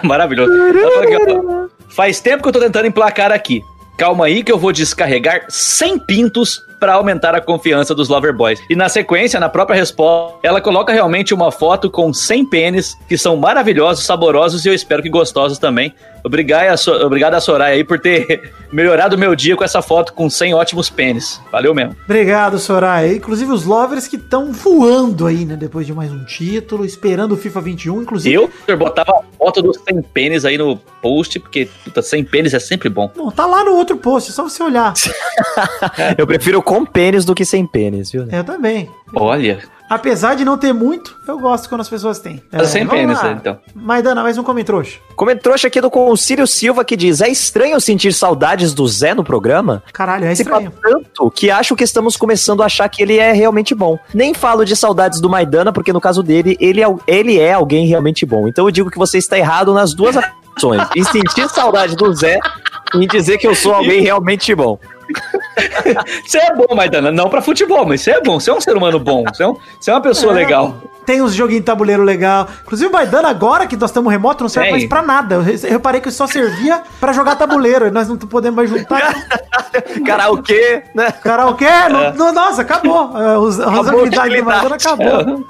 [0.02, 0.50] Maravilhoso.
[1.90, 3.60] Faz tempo que eu tô tentando emplacar aqui.
[3.98, 8.60] Calma aí que eu vou descarregar 100 pintos para aumentar a confiança dos Loverboys.
[8.70, 13.16] E na sequência, na própria resposta, ela coloca realmente uma foto com 100 pênis, que
[13.18, 15.94] são maravilhosos, saborosos e eu espero que gostosos também.
[16.24, 19.80] Obrigado a, So- obrigado a Soraya aí por ter melhorado o meu dia com essa
[19.80, 21.40] foto com 100 ótimos pênis.
[21.52, 21.94] Valeu mesmo.
[22.04, 23.14] Obrigado, Soraya.
[23.14, 25.54] Inclusive os lovers que estão voando aí, né?
[25.54, 28.02] Depois de mais um título, esperando o FIFA 21.
[28.02, 32.24] Inclusive, Eu eu botava a foto dos 100 pênis aí no post, porque puta, 100
[32.24, 33.08] pênis é sempre bom.
[33.14, 34.94] Não, tá lá no outro post, é só você olhar.
[36.18, 38.26] Eu prefiro com pênis do que sem pênis, viu?
[38.30, 38.90] Eu também.
[39.14, 42.42] Olha, Apesar de não ter muito, eu gosto quando as pessoas têm.
[42.50, 43.22] Mas sem vamos pênis, lá.
[43.22, 43.58] né, então.
[43.72, 44.98] Maidana, mais um comentrouxa.
[45.14, 49.84] Comentrouxa aqui do Concílio Silva que diz: É estranho sentir saudades do Zé no programa?
[49.92, 50.72] Caralho, é estranho.
[50.82, 53.96] fala tanto que acho que estamos começando a achar que ele é realmente bom.
[54.12, 57.86] Nem falo de saudades do Maidana, porque no caso dele, ele é, ele é alguém
[57.86, 58.48] realmente bom.
[58.48, 60.16] Então eu digo que você está errado nas duas
[60.56, 60.82] ações.
[60.96, 62.40] em sentir saudade do Zé
[62.92, 64.80] e em dizer que eu sou alguém realmente bom.
[66.24, 68.76] Você é bom, Maidana, não pra futebol, mas você é bom, você é um ser
[68.76, 70.74] humano bom, você é, um- você é uma pessoa É, legal.
[71.06, 72.48] Tem uns joguinhos de tabuleiro legal.
[72.64, 75.36] Inclusive o Maidana, agora que nós estamos remoto, não serve mais pra nada.
[75.36, 77.86] Eu re- eu reparei que só servia pra jogar tabuleiro.
[77.86, 79.14] e Nós não podemos mais juntar.
[80.04, 81.12] Karaokê, né?
[81.12, 81.66] Karaokê?
[82.16, 83.16] Não, nossa, acabou.
[83.16, 85.44] É, os- As Acabou a habilidades do Maidana acabou.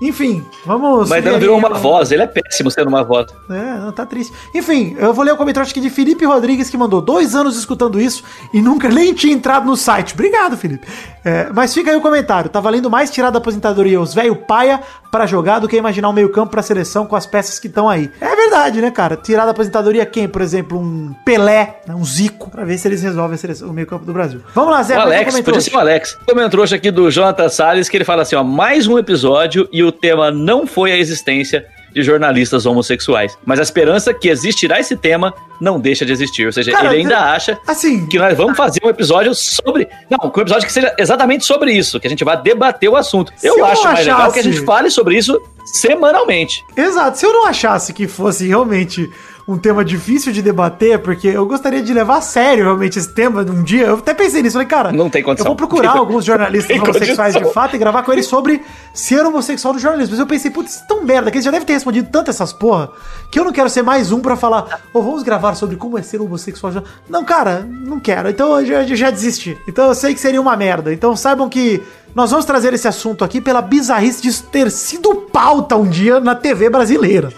[0.00, 1.08] Enfim, vamos.
[1.08, 3.26] Maidana subir virou uma o- voz, ele é péssimo sendo uma voz.
[3.48, 4.32] É, não, tá triste.
[4.54, 8.00] Enfim, eu vou ler o comentário aqui de Felipe Rodrigues, que mandou dois anos escutando
[8.00, 8.22] isso
[8.52, 10.14] e nunca nem tinha entrado no site.
[10.14, 10.86] Obrigado, Felipe.
[11.24, 12.50] É, mas fica aí o comentário.
[12.50, 14.80] Tá valendo mais tirar da aposentadoria os velho paia
[15.14, 17.88] pra jogar do que imaginar um meio campo pra seleção com as peças que estão
[17.88, 18.10] aí.
[18.20, 19.14] É verdade, né, cara?
[19.16, 20.26] Tirar da aposentadoria quem?
[20.26, 23.72] Por exemplo, um Pelé, né, um Zico, pra ver se eles resolvem a seleção- o
[23.72, 24.40] meio campo do Brasil.
[24.52, 24.96] Vamos lá, Zé.
[24.96, 26.18] O um Alex, podia ser o Alex.
[26.26, 29.84] Comentou hoje aqui do Jonathan Salles que ele fala assim: ó, mais um episódio e
[29.84, 31.64] o tema não foi a existência
[31.94, 33.38] de jornalistas homossexuais.
[33.44, 36.46] Mas a esperança que existirá esse tema não deixa de existir.
[36.46, 39.88] Ou seja, Cara, ele ainda acha Assim, que nós vamos fazer um episódio sobre.
[40.10, 43.32] Não, um episódio que seja exatamente sobre isso, que a gente vai debater o assunto.
[43.42, 46.64] Eu eu acho mais legal que a gente fale sobre isso semanalmente.
[46.76, 47.16] Exato.
[47.18, 49.08] Se eu não achasse que fosse realmente
[49.46, 53.42] um tema difícil de debater, porque eu gostaria de levar a sério realmente esse tema
[53.42, 55.44] um dia, eu até pensei nisso, falei, cara, Não tem condição.
[55.44, 57.52] eu vou procurar alguns jornalistas homossexuais de condição.
[57.62, 58.62] fato e gravar com eles sobre
[58.94, 60.12] ser homossexual no jornalismo.
[60.12, 62.52] Mas eu pensei, putz, isso tão merda, que eles já devem ter respondido tanto essas
[62.52, 62.90] porra,
[63.30, 66.02] que eu não quero ser mais um pra falar, ô, vamos gravar sobre como é
[66.02, 66.72] ser homossexual.
[67.08, 68.30] Não, cara, não quero.
[68.30, 69.58] Então eu já, eu já desisti.
[69.68, 70.92] Então eu sei que seria uma merda.
[70.92, 71.82] Então saibam que
[72.14, 76.34] nós vamos trazer esse assunto aqui pela bizarrice de ter sido pauta um dia na
[76.34, 77.32] TV brasileira.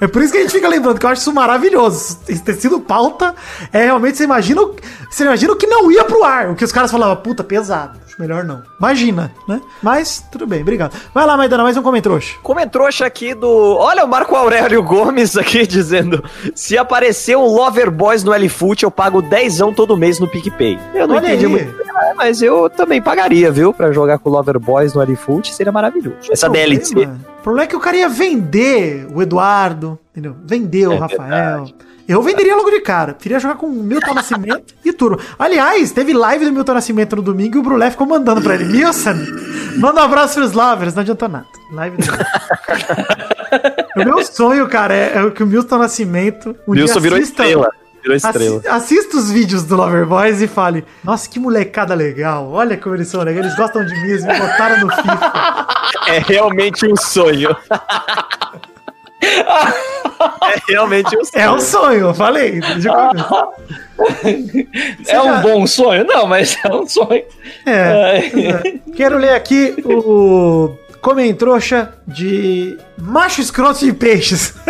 [0.00, 2.18] É por isso que a gente fica lembrando que eu acho isso maravilhoso.
[2.28, 3.34] Isso ter sido pauta
[3.72, 4.62] é realmente, você imagina,
[5.10, 6.50] você imagina o que não ia pro ar.
[6.50, 8.05] O que os caras falavam, puta, pesado.
[8.18, 8.62] Melhor não.
[8.78, 9.60] Imagina, né?
[9.82, 10.96] Mas, tudo bem, obrigado.
[11.12, 12.34] Vai lá, Maidana, mais um comentrouxa.
[12.42, 13.76] Comentrouxa aqui do.
[13.76, 18.90] Olha o Marco Aurélio Gomes aqui dizendo: se aparecer um Lover Boys no LFoot, eu
[18.90, 20.78] pago dezão todo mês no PicPay.
[20.94, 21.50] Eu não Olha entendi aí.
[21.50, 23.74] muito, é, mas eu também pagaria, viu?
[23.74, 26.16] Pra jogar com o Lover Boys no LFoot seria maravilhoso.
[26.30, 26.94] Essa problema- DLC.
[27.38, 30.34] O problema é que o cara ia vender o Eduardo, entendeu?
[30.44, 31.66] Vender o É Rafael.
[32.08, 33.14] Eu venderia logo de cara.
[33.14, 35.20] Queria jogar com o Milton Nascimento e Turbo.
[35.38, 38.64] Aliás, teve live do Milton Nascimento no domingo e o Brulé ficou mandando pra ele.
[38.64, 39.14] Milson,
[39.78, 40.94] manda um abraço pros lovers.
[40.94, 41.46] Não adiantou nada.
[41.72, 42.04] Live do
[44.00, 46.54] O meu sonho, cara, é, é que o Milton Nascimento.
[46.68, 47.70] Um Wilson virou assista- estrela.
[48.02, 48.58] Virou estrela.
[48.58, 52.48] Assi- assista os vídeos do Lover Boys e fale: Nossa, que molecada legal.
[52.52, 53.46] Olha como eles são legais.
[53.46, 55.66] Eles gostam de mim, eles me botaram no FIFA.
[56.06, 57.56] É realmente um sonho.
[59.22, 61.42] é realmente um sonho.
[61.44, 62.60] É um sonho, eu falei.
[65.08, 66.04] é um já- bom sonho?
[66.04, 67.24] Não, mas é um sonho.
[67.64, 67.82] É.
[67.82, 68.32] Ai.
[68.34, 68.92] é.
[68.94, 74.54] Quero ler aqui o comentrouxa de macho escroto de peixes.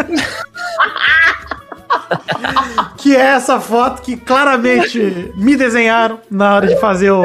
[2.99, 7.22] que é essa foto que claramente me desenharam na hora de fazer o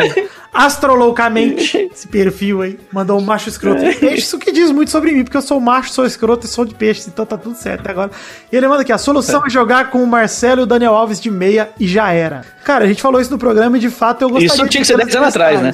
[0.53, 2.79] astrologicamente esse perfil aí.
[2.91, 5.59] Mandou um macho escroto de peixes, o que diz muito sobre mim, porque eu sou
[5.59, 8.11] macho, sou escroto e sou de peixes, então tá tudo certo até agora.
[8.51, 11.19] E ele manda aqui, a solução é jogar com o Marcelo e o Daniel Alves
[11.19, 12.43] de meia e já era.
[12.63, 14.87] Cara, a gente falou isso no programa e de fato eu gostaria Isso tinha que
[14.87, 15.73] ser 10 anos atrás, né?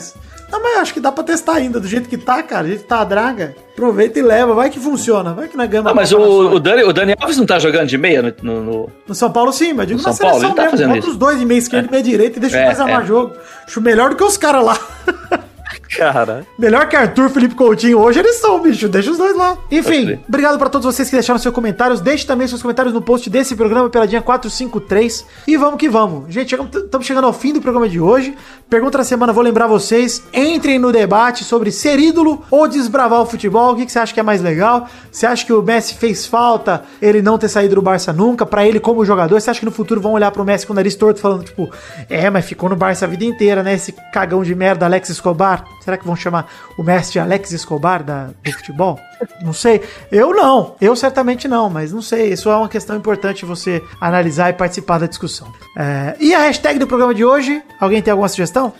[0.49, 2.63] Não, mas eu acho que dá pra testar ainda, do jeito que tá, cara.
[2.63, 3.53] Do jeito que tá a draga.
[3.73, 5.33] Aproveita e leva, vai que funciona.
[5.33, 5.91] Vai que na gama.
[5.91, 8.33] Ah, mas o, o, Dani, o Dani Alves não tá jogando de meia no.
[8.41, 10.71] no- no- No São Paulo sim, mas digo No na São Paulo, ele tá mesmo.
[10.71, 11.09] fazendo Bota isso.
[11.11, 13.05] os dois de meia esquerda e meia direita e deixa É, armar é.
[13.05, 13.35] jogo.
[13.67, 14.77] Acho melhor do que os caras lá.
[15.95, 16.45] Cara.
[16.57, 17.99] Melhor que Arthur, Felipe Coutinho.
[17.99, 18.89] Hoje eles são, bicho.
[18.89, 19.57] Deixa os dois lá.
[19.71, 22.01] Enfim, obrigado pra todos vocês que deixaram seus comentários.
[22.01, 25.25] Deixe também seus comentários no post desse programa, Peladinha 453.
[25.47, 26.33] E vamos que vamos.
[26.33, 28.35] Gente, estamos chegando ao fim do programa de hoje.
[28.69, 30.21] Pergunta da semana, vou lembrar vocês.
[30.33, 33.73] Entrem no debate sobre ser ídolo ou desbravar o futebol.
[33.73, 34.87] O que, que você acha que é mais legal?
[35.11, 38.45] Você acha que o Messi fez falta ele não ter saído do Barça nunca?
[38.45, 40.75] Pra ele como jogador, você acha que no futuro vão olhar pro Messi com o
[40.75, 41.69] nariz torto falando, tipo,
[42.09, 43.73] é, mas ficou no Barça a vida inteira, né?
[43.73, 45.63] Esse cagão de merda, Alex Escobar.
[45.81, 48.99] Será que vão chamar o Messi de Alex Escobar da, do futebol?
[49.41, 49.81] Não sei.
[50.11, 50.75] Eu não.
[50.81, 52.33] Eu certamente não, mas não sei.
[52.33, 55.51] Isso é uma questão importante você analisar e participar da discussão.
[55.77, 57.63] É, e a hashtag do programa de hoje?
[57.79, 58.73] Alguém tem alguma sugestão?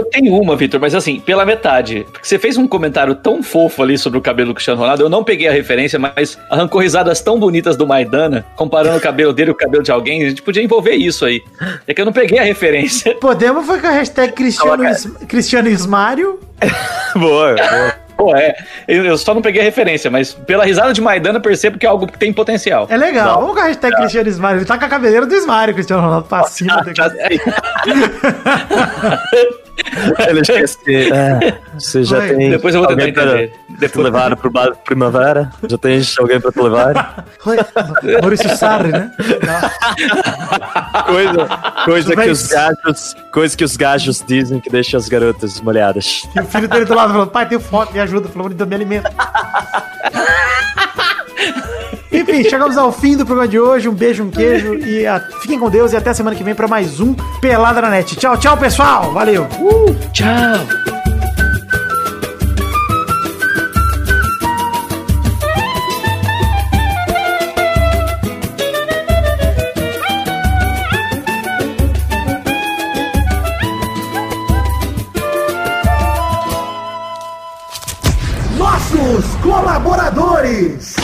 [0.00, 2.06] Eu tenho uma, Vitor, mas assim, pela metade.
[2.10, 5.08] Porque você fez um comentário tão fofo ali sobre o cabelo do Cristiano Ronaldo, eu
[5.10, 9.50] não peguei a referência, mas arrancou risadas tão bonitas do Maidana, comparando o cabelo dele
[9.50, 11.42] e o cabelo de alguém, a gente podia envolver isso aí.
[11.86, 13.14] É que eu não peguei a referência.
[13.16, 16.40] Podemos foi com a hashtag Cristiano, Coloca- Is- Cristiano Ismário.
[17.14, 17.94] Boa, boa.
[18.20, 18.54] Pô, é,
[18.86, 21.86] eu, eu só não peguei a referência, mas pela risada de Maidana eu percebo que
[21.86, 22.86] é algo que tem potencial.
[22.90, 23.40] É legal.
[23.40, 24.58] Vamos com a hashtag Cristiano Ismário.
[24.58, 26.28] Ele tá com a cabeleira do Ismário, Cristiano Ronaldo.
[26.94, 27.10] Já-
[30.28, 30.78] Ele esquece.
[31.10, 32.28] É, você já Oi.
[32.28, 32.50] tem.
[32.50, 33.52] Depois eu vou tentar entender.
[33.88, 35.50] te levar pro bar primavera?
[35.66, 37.24] Já tens alguém pra te levar?
[37.46, 37.56] Oi,
[38.20, 39.10] Maurício Sarri, né?
[41.06, 41.48] Coisa,
[41.84, 43.16] coisa que os gajos.
[43.32, 46.22] Coisa que os gajos dizem que deixa as garotas molhadas.
[46.36, 48.56] E o filho dele do lado falando, pai, tenho fome, me ajuda, pelo amor de
[48.56, 49.10] Deus, me alimenta.
[52.12, 53.88] Enfim, chegamos ao fim do programa de hoje.
[53.88, 56.66] Um beijo, um queijo e a- fiquem com Deus e até semana que vem para
[56.68, 58.16] mais um Pelada na Net.
[58.16, 59.12] Tchau, tchau, pessoal.
[59.12, 59.46] Valeu.
[60.12, 60.99] Tchau.
[80.60, 80.96] Colaboradores.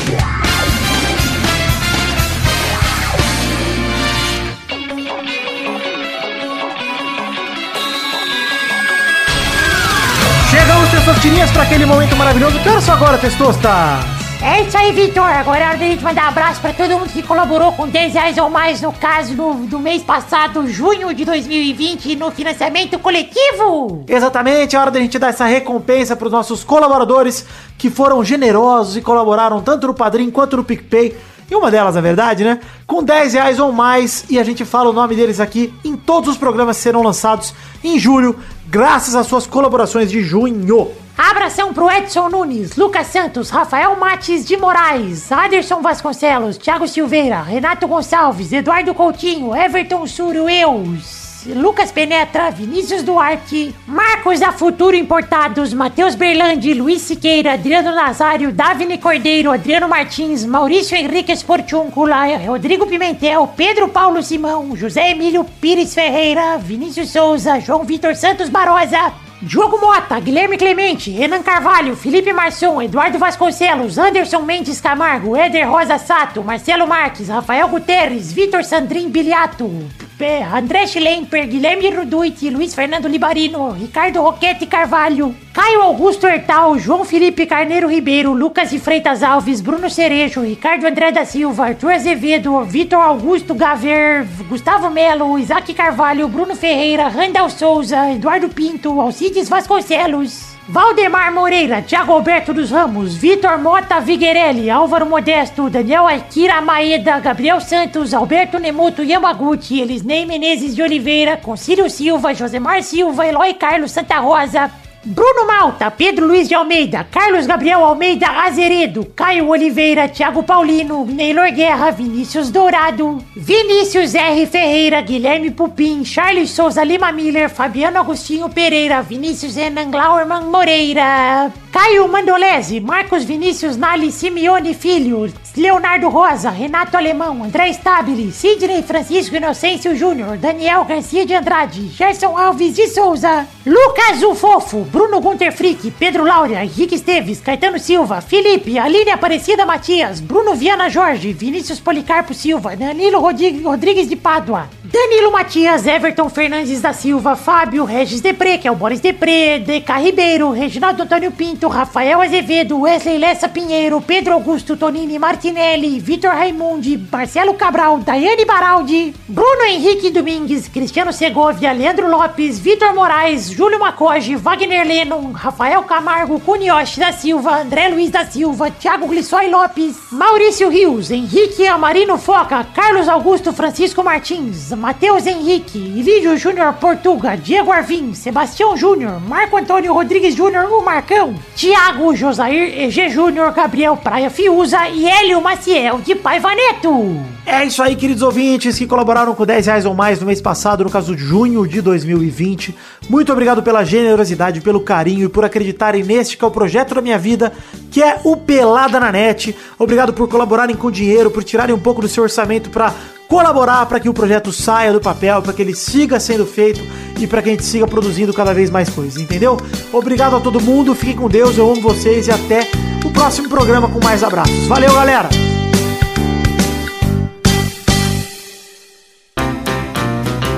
[10.51, 12.59] Chegamos, Testosterinhas, para aquele momento maravilhoso.
[12.61, 14.16] Que horas são agora, Testosta?
[14.43, 15.25] É isso aí, Vitor.
[15.25, 18.13] Agora é hora da gente mandar um abraço pra todo mundo que colaborou com 10
[18.13, 24.05] reais ou mais, no caso do, do mês passado, junho de 2020, no financiamento coletivo.
[24.07, 27.47] Exatamente, é hora da gente dar essa recompensa para os nossos colaboradores
[27.79, 31.17] que foram generosos e colaboraram tanto no Padrim quanto no PicPay.
[31.51, 32.61] E uma delas, na verdade, né?
[32.87, 34.25] Com 10 reais ou mais.
[34.29, 37.55] E a gente fala o nome deles aqui em todos os programas que serão lançados
[37.83, 40.91] em julho, graças às suas colaborações de junho.
[41.17, 47.89] Abração pro Edson Nunes, Lucas Santos, Rafael Mates de Moraes, Aderson Vasconcelos, Thiago Silveira, Renato
[47.89, 56.75] Gonçalves, Eduardo Coutinho, Everton Surueus, Lucas Penetra, Vinícius Duarte, Marcos da Futuro Importados, Matheus Berlandi,
[56.75, 64.23] Luiz Siqueira, Adriano Nazário, Davine Cordeiro, Adriano Martins, Maurício Henrique Esportiúncula, Rodrigo Pimentel, Pedro Paulo
[64.23, 71.11] Simão, José Emílio Pires Ferreira, Vinícius Souza, João Vitor Santos Barosa, Diogo Mota, Guilherme Clemente,
[71.11, 77.69] Renan Carvalho, Felipe Marçom, Eduardo Vasconcelos, Anderson Mendes Camargo, Éder Rosa Sato, Marcelo Marques, Rafael
[77.69, 79.71] Guterres, Vitor Sandrin Biliato,
[80.19, 87.45] André Schlemper, Guilherme Ruduit, Luiz Fernando Libarino, Ricardo Roquete Carvalho, Caio Augusto Hertal, João Felipe
[87.45, 93.03] Carneiro Ribeiro, Lucas de Freitas Alves, Bruno Cerejo, Ricardo André da Silva, Arthur Azevedo, Vitor
[93.03, 100.56] Augusto Gaver, Gustavo Melo, Isaac Carvalho, Bruno Ferreira, Randall Souza, Eduardo Pinto, Alcides Vasconcelos.
[100.69, 107.61] Valdemar Moreira, Thiago Alberto dos Ramos, Vitor Mota Viguerelli, Álvaro Modesto, Daniel Akira Maeda, Gabriel
[107.61, 114.19] Santos, Alberto Nemoto Yamaguchi, Elisnei Menezes de Oliveira, Concílio Silva, Josemar Silva, Eloy Carlos Santa
[114.19, 114.69] Rosa,
[115.09, 121.53] Bruno Malta, Pedro Luiz de Almeida, Carlos Gabriel Almeida Azeredo, Caio Oliveira, Thiago Paulino, Neylor
[121.53, 124.47] Guerra, Vinícius Dourado, Vinícius R.
[124.47, 132.09] Ferreira, Guilherme Pupim, Charles Souza Lima Miller, Fabiano Agostinho Pereira, Vinícius Renan Glauerman Moreira, Caio
[132.09, 139.97] Mandolese, Marcos Vinícius Nali Simeone Filho, Leonardo Rosa, Renato Alemão, André Stabile, Sidney Francisco Inocêncio
[139.97, 145.91] Júnior, Daniel Garcia de Andrade, Gerson Alves de Souza, Lucas o Fofo, Bruno Gunter Frick,
[145.93, 152.35] Pedro Laura, Henrique Esteves, Caetano Silva, Felipe, Aline Aparecida Matias, Bruno Viana Jorge, Vinícius Policarpo
[152.35, 158.69] Silva, Danilo Rodrigues, de Pádua, Danilo Matias, Everton Fernandes da Silva, Fábio Regis Depré, que
[158.69, 164.35] é o Boris Depré, DK Ribeiro, Reginaldo Antônio Pinto, Rafael Azevedo, Wesley Lessa Pinheiro, Pedro
[164.35, 172.09] Augusto Tonini Martinelli, Vitor Raimundi, Marcelo Cabral, Daiane Baraldi, Bruno Henrique Domingues, Cristiano Segovia, Leandro
[172.09, 178.25] Lopes, Vitor Moraes, Júlio Macoge, Wagner Lennon, Rafael Camargo, Cunioche da Silva, André Luiz da
[178.25, 185.79] Silva, Thiago Glissói Lopes, Maurício Rios, Henrique Amarino Foca, Carlos Augusto Francisco Martins, Matheus Henrique,
[185.79, 192.81] Ilídio Júnior Portuga, Diego Arvim, Sebastião Júnior, Marco Antônio Rodrigues Júnior, o Marcão, Tiago Josair
[192.81, 197.21] EG Júnior, Gabriel Praia Fiuza e Hélio Maciel de Paiva Neto.
[197.45, 200.85] É isso aí, queridos ouvintes que colaboraram com 10 reais ou mais no mês passado,
[200.85, 202.75] no caso de junho de 2020.
[203.09, 207.01] Muito obrigado pela generosidade, pelo carinho e por acreditarem neste que é o projeto da
[207.01, 207.53] minha vida,
[207.91, 209.57] que é o Pelada na Net.
[209.79, 212.93] Obrigado por colaborarem com dinheiro, por tirarem um pouco do seu orçamento para
[213.29, 216.81] colaborar para que o projeto saia do papel, para que ele siga sendo feito
[217.19, 219.57] e para que a gente siga produzindo cada vez mais coisas, entendeu?
[219.93, 222.69] Obrigado a todo mundo, fiquem com Deus, eu amo vocês e até
[223.05, 224.67] o próximo programa com mais abraços.
[224.67, 225.29] Valeu, galera!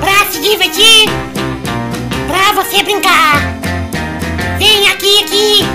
[0.01, 1.09] Pra se divertir,
[2.27, 3.41] pra você brincar.
[4.59, 5.67] Vem aqui, aqui.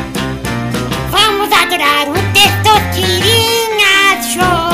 [1.10, 4.74] Vamos adorar o Testosterinha Show.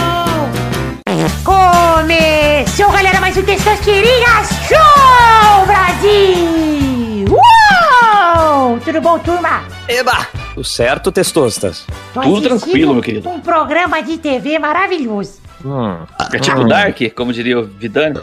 [1.43, 7.25] Começou, galera, mais um Testosterinha Show, Brasil!
[7.29, 8.79] Uh!
[8.79, 9.78] tudo bom, turma?
[9.89, 10.27] Eba!
[10.55, 11.83] O certo, Testostas.
[12.13, 13.27] Tô Tudo tranquilo, meu querido.
[13.27, 15.39] Um programa de TV maravilhoso.
[15.65, 15.97] Hum.
[16.31, 18.19] É tipo Dark, como diria o Vidani.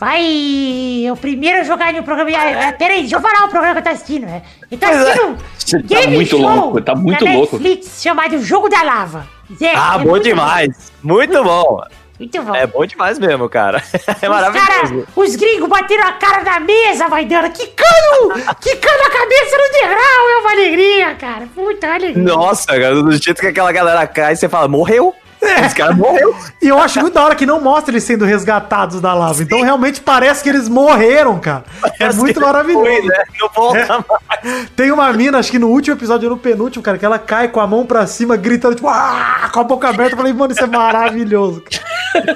[0.00, 2.30] Vai o primeiro jogar no programa.
[2.30, 4.24] É, é, peraí, deixa eu falar o programa que eu tô assistindo.
[4.24, 4.42] É.
[4.70, 4.90] Eu tô é.
[4.90, 5.38] assistindo.
[5.58, 7.58] Você tá game muito show louco, tá muito louco.
[7.58, 9.26] Netflix chamado Jogo da Lava.
[9.58, 10.90] Zé, Ah, é bom muito demais.
[11.02, 11.82] Muito bom.
[12.18, 12.54] Muito bom.
[12.54, 13.82] É bom demais mesmo, cara.
[14.22, 14.66] É Os, maravilhoso.
[14.68, 17.50] cara, os gringos bateram a cara na mesa, vai dando.
[17.50, 18.34] Que cano!
[18.60, 20.28] que cano a cabeça no degrau!
[20.30, 21.48] É uma alegria, cara.
[21.54, 22.22] Puta alegria.
[22.22, 25.14] Nossa, cara, do jeito que aquela galera cai, você fala, morreu.
[25.44, 25.66] É.
[25.66, 26.34] Esse cara morreu.
[26.60, 29.42] E eu acho muito da hora que não mostra eles sendo resgatados da lava.
[29.42, 31.64] Então realmente parece que eles morreram, cara.
[32.00, 32.84] É muito maravilhoso.
[32.84, 33.22] Foi, né?
[33.40, 34.66] Não volta mais.
[34.76, 37.60] Tem uma mina, acho que no último episódio, no penúltimo, cara, que ela cai com
[37.60, 40.12] a mão pra cima, gritando, tipo, ah, com a boca aberta.
[40.14, 41.62] Eu falei, mano, isso é maravilhoso.
[41.62, 41.84] cara.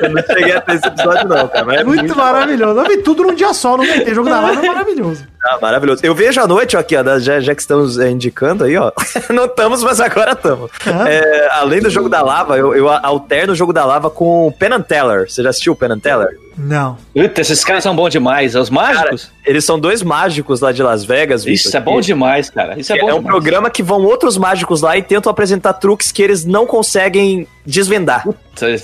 [0.02, 1.64] Eu não cheguei até esse episódio, não, cara.
[1.64, 2.80] Mas É muito maravilhoso.
[2.80, 3.84] Eu vi tudo num dia só, não.
[3.86, 5.26] Tem jogo da lava, é maravilhoso.
[5.50, 6.04] Ah, maravilhoso.
[6.04, 8.92] Eu vejo à noite, ó, aqui, ó, já, já que estamos é, indicando aí, ó.
[9.32, 10.70] Não estamos, mas agora estamos.
[11.06, 14.82] É, além do jogo da lava, eu, eu alterno o jogo da lava com Penn
[14.82, 15.30] Teller.
[15.30, 16.38] Você já assistiu o Penn Teller?
[16.58, 16.98] Não.
[17.14, 18.56] Puta, esses caras são bons demais.
[18.56, 19.30] Os Cara, mágicos?
[19.46, 21.44] eles são dois mágicos lá de Las Vegas.
[21.44, 22.78] Vitor, Isso é bom que- demais, cara.
[22.78, 23.32] Isso é bom É um demais.
[23.32, 28.24] programa que vão outros mágicos lá e tentam apresentar truques que eles não conseguem desvendar.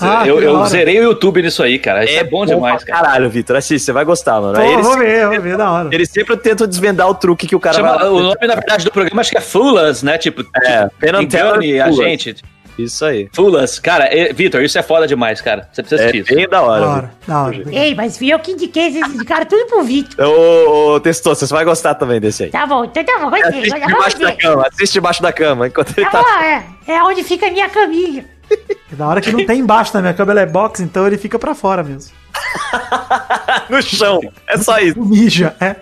[0.01, 2.05] Ah, eu eu zerei o YouTube nisso aí, cara.
[2.05, 3.07] Isso é, bom demais, pra cara.
[3.07, 3.57] Caralho, Vitor.
[3.57, 4.55] Assiste, você vai gostar, mano.
[4.55, 5.89] Pô, eles, vou ver, vou ver, da hora.
[5.91, 8.09] eles sempre tentam desvendar o truque que o cara Chama- vai.
[8.09, 10.17] o nome, na verdade, do programa acho que é Fulas, né?
[10.17, 12.37] Tipo, É, tipo, engane a gente.
[12.79, 13.29] Isso aí.
[13.33, 13.79] Fulas.
[13.79, 15.69] Cara, é- Vitor, isso é foda demais, cara.
[15.73, 16.35] Você precisa É assistir isso.
[16.35, 16.81] bem da hora.
[16.81, 17.63] Da hora, da hora.
[17.71, 20.27] Ei, mas fui eu que indiquei esses caras tudo pro Vitor.
[20.27, 22.51] Ô, ô, Testou, você vai gostar também desse aí.
[22.51, 23.49] Tá bom, então tá bom, gostei.
[23.49, 26.65] Assiste debaixo da cama, assiste debaixo da cama, enquanto ele Tá tá bom, é,
[26.97, 28.25] é onde fica a minha caminha.
[28.93, 31.17] É da hora que não tem embaixo na minha cama, ela é box, então ele
[31.19, 32.13] fica pra fora mesmo.
[33.69, 34.21] no chão.
[34.47, 35.01] É só isso.
[35.01, 35.77] Mija, é.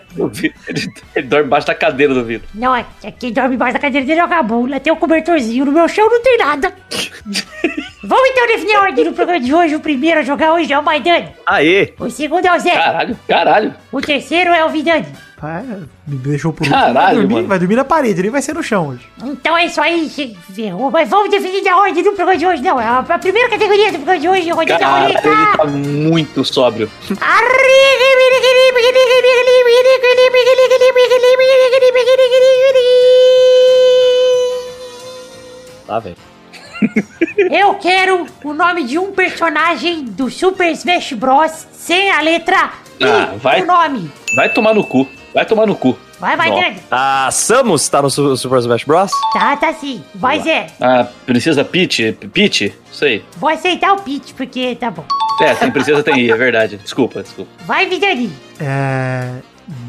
[0.68, 2.48] Ele, ele dorme embaixo da cadeira do Vitor.
[2.54, 4.66] Não, é é quem dorme embaixo da cadeira dele é o Gabu.
[4.66, 5.64] Lá tem um cobertorzinho.
[5.64, 6.72] No meu chão não tem nada.
[8.04, 9.76] Vamos então definir a ordem do programa de hoje.
[9.76, 11.30] O primeiro a jogar hoje é o Maidani.
[11.46, 11.94] Aê!
[11.98, 12.72] O segundo é o Zé.
[12.72, 13.74] Caralho, caralho.
[13.90, 15.06] O terceiro é o Vidani.
[16.06, 16.68] Me deixou por.
[16.68, 17.48] Caralho, vai dormir, mano.
[17.48, 19.06] vai dormir na parede, nem vai ser no chão hoje.
[19.24, 20.08] Então é isso aí.
[20.92, 22.62] Mas vamos definir a ordem do programa de hoje.
[22.62, 24.50] Não, é a, a primeira categoria do programa de hoje.
[24.50, 25.28] Rodrigo da Cara, Roleta.
[25.28, 26.88] ele tá muito sóbrio.
[35.86, 36.16] Tá, velho.
[37.50, 41.66] Eu quero o nome de um personagem do Super Smash Bros.
[41.72, 42.70] sem a letra
[43.00, 43.60] I Ah, vai.
[43.60, 44.10] no nome.
[44.36, 45.06] Vai tomar no cu.
[45.34, 45.96] Vai tomar no cu.
[46.20, 46.76] Vai, vai, Dani.
[46.90, 49.10] A Samus tá no Su- Super Smash Bros?
[49.32, 50.04] Tá, tá sim.
[50.14, 50.66] Vai, Zé.
[50.80, 53.24] A princesa Peach, Peach, sei.
[53.38, 55.04] Vou aceitar o pitch, porque tá bom.
[55.40, 56.76] É, tem princesa tem I, é verdade.
[56.76, 57.50] Desculpa, desculpa.
[57.64, 58.30] Vai, Vidani.
[58.60, 59.30] É.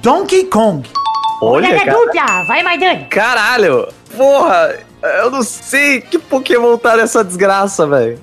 [0.02, 0.88] Donkey Kong.
[1.42, 1.92] Olha, Olha, cara.
[1.92, 2.44] dupla.
[2.48, 3.06] Vai, Maidani.
[3.06, 3.90] Caralho!
[4.16, 4.76] Porra!
[5.20, 8.18] Eu não sei que Pokémon tá nessa desgraça, velho.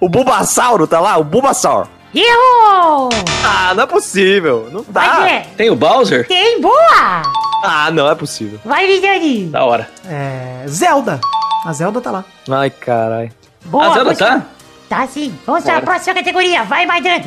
[0.00, 1.16] O Bulbasauro tá lá?
[1.16, 1.86] O Bulbasaur.
[2.14, 3.08] Errou!
[3.44, 4.68] Ah, não é possível.
[4.72, 5.22] Não Vai, dá.
[5.22, 5.46] Zé.
[5.56, 6.26] Tem o Bowser?
[6.26, 7.22] Tem, boa!
[7.64, 8.58] Ah, não é possível.
[8.64, 9.46] Vai, Vidani.
[9.46, 9.88] Da hora.
[10.08, 10.64] É.
[10.66, 11.20] Zelda.
[11.64, 12.24] A Zelda tá lá.
[12.50, 13.30] Ai, caralho.
[13.66, 14.46] Boa, a Zelda tá?
[14.88, 15.32] Tá sim.
[15.46, 16.64] Vamos para a próxima categoria.
[16.64, 17.24] Vai, Maidani.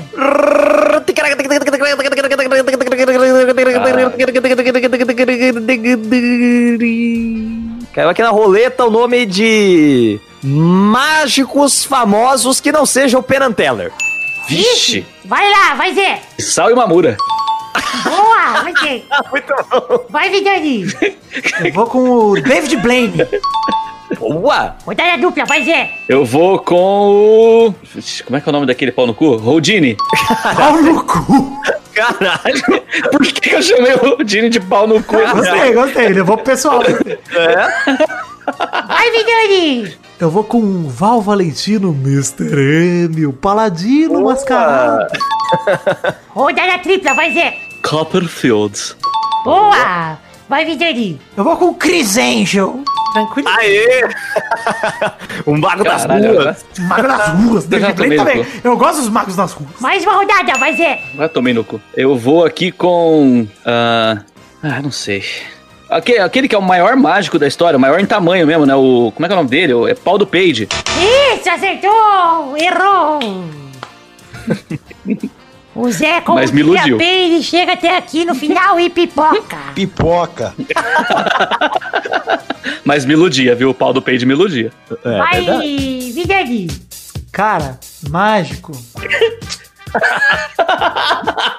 [7.94, 13.54] Caiu aqui na roleta o nome de mágicos famosos que não sejam o Penn and
[13.54, 13.94] Teller.
[14.48, 15.06] Vixe!
[15.26, 16.22] Vai lá, vai, Zé.
[16.40, 17.18] Sal e Mamura.
[18.04, 19.02] Boa, vai, Zé.
[19.32, 20.06] Muito bom.
[20.10, 20.86] Vai, Vidani.
[21.64, 23.28] Eu vou com o David Blaine.
[24.20, 24.76] Boa!
[24.86, 25.92] Rodada dupla, vai, Zé.
[26.08, 27.76] Eu vou com o.
[28.26, 29.38] Como é que é o nome daquele pau no cu?
[29.38, 29.98] Rodini.
[30.56, 31.62] Pau no cu.
[31.94, 32.84] Caralho!
[33.12, 35.16] Por que, que eu chamei o Rodini de pau no cu?
[35.16, 36.10] Gostei, gostei.
[36.10, 36.82] Levou pro pessoal.
[38.88, 39.98] Vai, Vidani.
[40.24, 43.10] Eu vou com o Val Valentino, Mr.
[43.10, 45.12] M, o Paladino mascarado.
[46.32, 47.58] Rodada tripla, vai, Zé.
[47.86, 48.96] Copperfields.
[49.44, 50.18] Boa.
[50.48, 51.20] Vai, Vidani.
[51.36, 52.82] Eu vou com o Chris Angel.
[53.12, 53.50] Tranquilo.
[53.50, 54.08] Aê!
[55.46, 56.66] um mago das ruas.
[56.80, 57.64] Mago das ruas.
[57.68, 58.46] já Blaine tomei também.
[58.64, 59.74] Eu gosto dos magos das ruas.
[59.82, 61.02] Mais uma rodada, vai, Zé.
[61.18, 61.82] Vai tomei no cu.
[61.94, 63.46] Eu vou aqui com.
[63.66, 64.20] ah,
[64.64, 65.26] ah, não sei.
[65.94, 68.76] Aquele, aquele que é o maior mágico da história, o maior em tamanho mesmo, né?
[68.76, 69.74] O, como é que é o nome dele?
[69.74, 70.68] O- É Paul do Page.
[71.38, 72.56] Isso, acertou.
[72.58, 73.20] Errou.
[75.76, 76.98] O Zé, como Mas me iludiu.
[76.98, 79.58] peixe, chega até aqui no final e pipoca.
[79.74, 80.54] Pipoca.
[82.86, 83.70] Mas me iludia, viu?
[83.72, 84.72] O Paul do Page me iludia.
[85.04, 85.42] vai,
[86.14, 86.68] Vidani.
[87.32, 87.80] Cara,
[88.10, 88.72] mágico.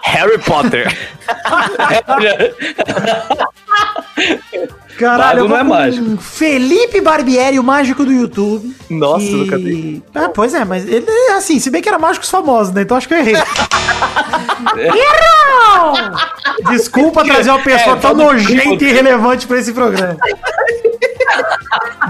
[0.03, 0.97] Harry Potter.
[4.99, 6.17] Caralho, não é mágico.
[6.19, 8.75] Felipe Barbieri, o mágico do YouTube.
[8.89, 9.33] Nossa, que...
[9.33, 10.03] nunca vi.
[10.15, 12.83] Ah, pois é, mas ele é assim, se bem que era mágicos famosos, né?
[12.83, 13.35] Então acho que eu errei.
[14.77, 15.95] Errou!
[16.71, 20.17] Desculpa trazer uma pessoa É, tão nojenta e irrelevante pra esse programa.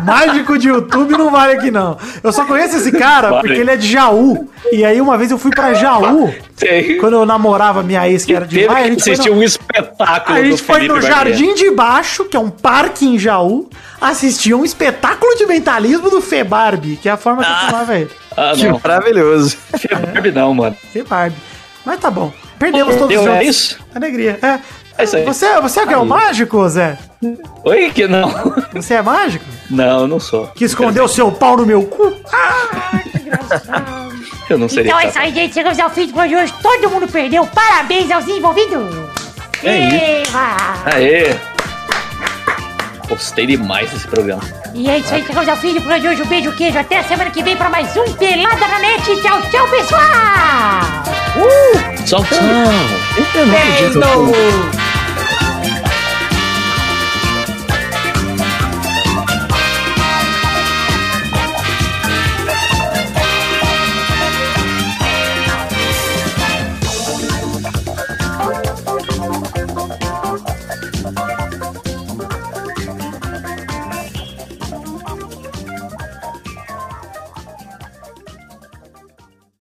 [0.05, 1.97] Mágico de YouTube não vale aqui, não.
[2.23, 3.43] Eu só conheço esse cara Vale.
[3.49, 4.49] porque ele é de Jaú.
[4.73, 6.97] E aí, uma vez eu fui pra Jaú, Sei.
[6.99, 9.43] quando eu namorava minha ex, que era de lá, a gente foi assistir no, um
[9.43, 11.01] espetáculo a do gente foi Felipe no.
[11.03, 13.69] Jardim de Baixo, que é um parque em Jaú,
[14.01, 18.11] assistir um espetáculo de mentalismo do Febarbi, que é a forma que eu chamava ele.
[18.37, 18.81] Ah, Que não.
[18.83, 19.57] maravilhoso.
[19.79, 20.77] Febarbi não, mano.
[20.93, 21.37] Febarbi.
[21.85, 22.33] Mas tá bom.
[22.59, 23.47] Perdemos todos Deu, os é jogos.
[23.47, 23.79] isso?
[23.95, 24.39] Alegria.
[24.43, 24.59] É.
[24.97, 25.25] É isso aí.
[25.25, 26.97] Você, você é que é o mágico, Zé?
[27.65, 28.29] Oi, que não.
[28.73, 29.45] Você é mágico?
[29.71, 30.47] Não, eu não sou.
[30.49, 32.15] Que escondeu seu pau no meu cu?
[34.49, 35.55] Eu não seria Então é isso aí, gente.
[35.55, 36.55] Chegamos ao fim do programa de hoje.
[36.63, 37.47] Todo mundo perdeu.
[37.47, 38.85] Parabéns aos envolvidos.
[39.63, 40.57] É Eva!
[40.85, 41.35] Aê!
[43.09, 44.43] Gostei demais desse programa.
[44.75, 46.23] E é isso aí, chegamos ao fim do programa de hoje.
[46.23, 46.79] Um beijo, queijo.
[46.79, 49.05] Até a semana que vem para mais um Pelada na Net.
[49.23, 50.03] Tchau, tchau, pessoal!
[52.05, 52.39] Tchau, tchau.
[53.35, 54.01] Eu não acredito.
[54.01, 54.84] Beijo!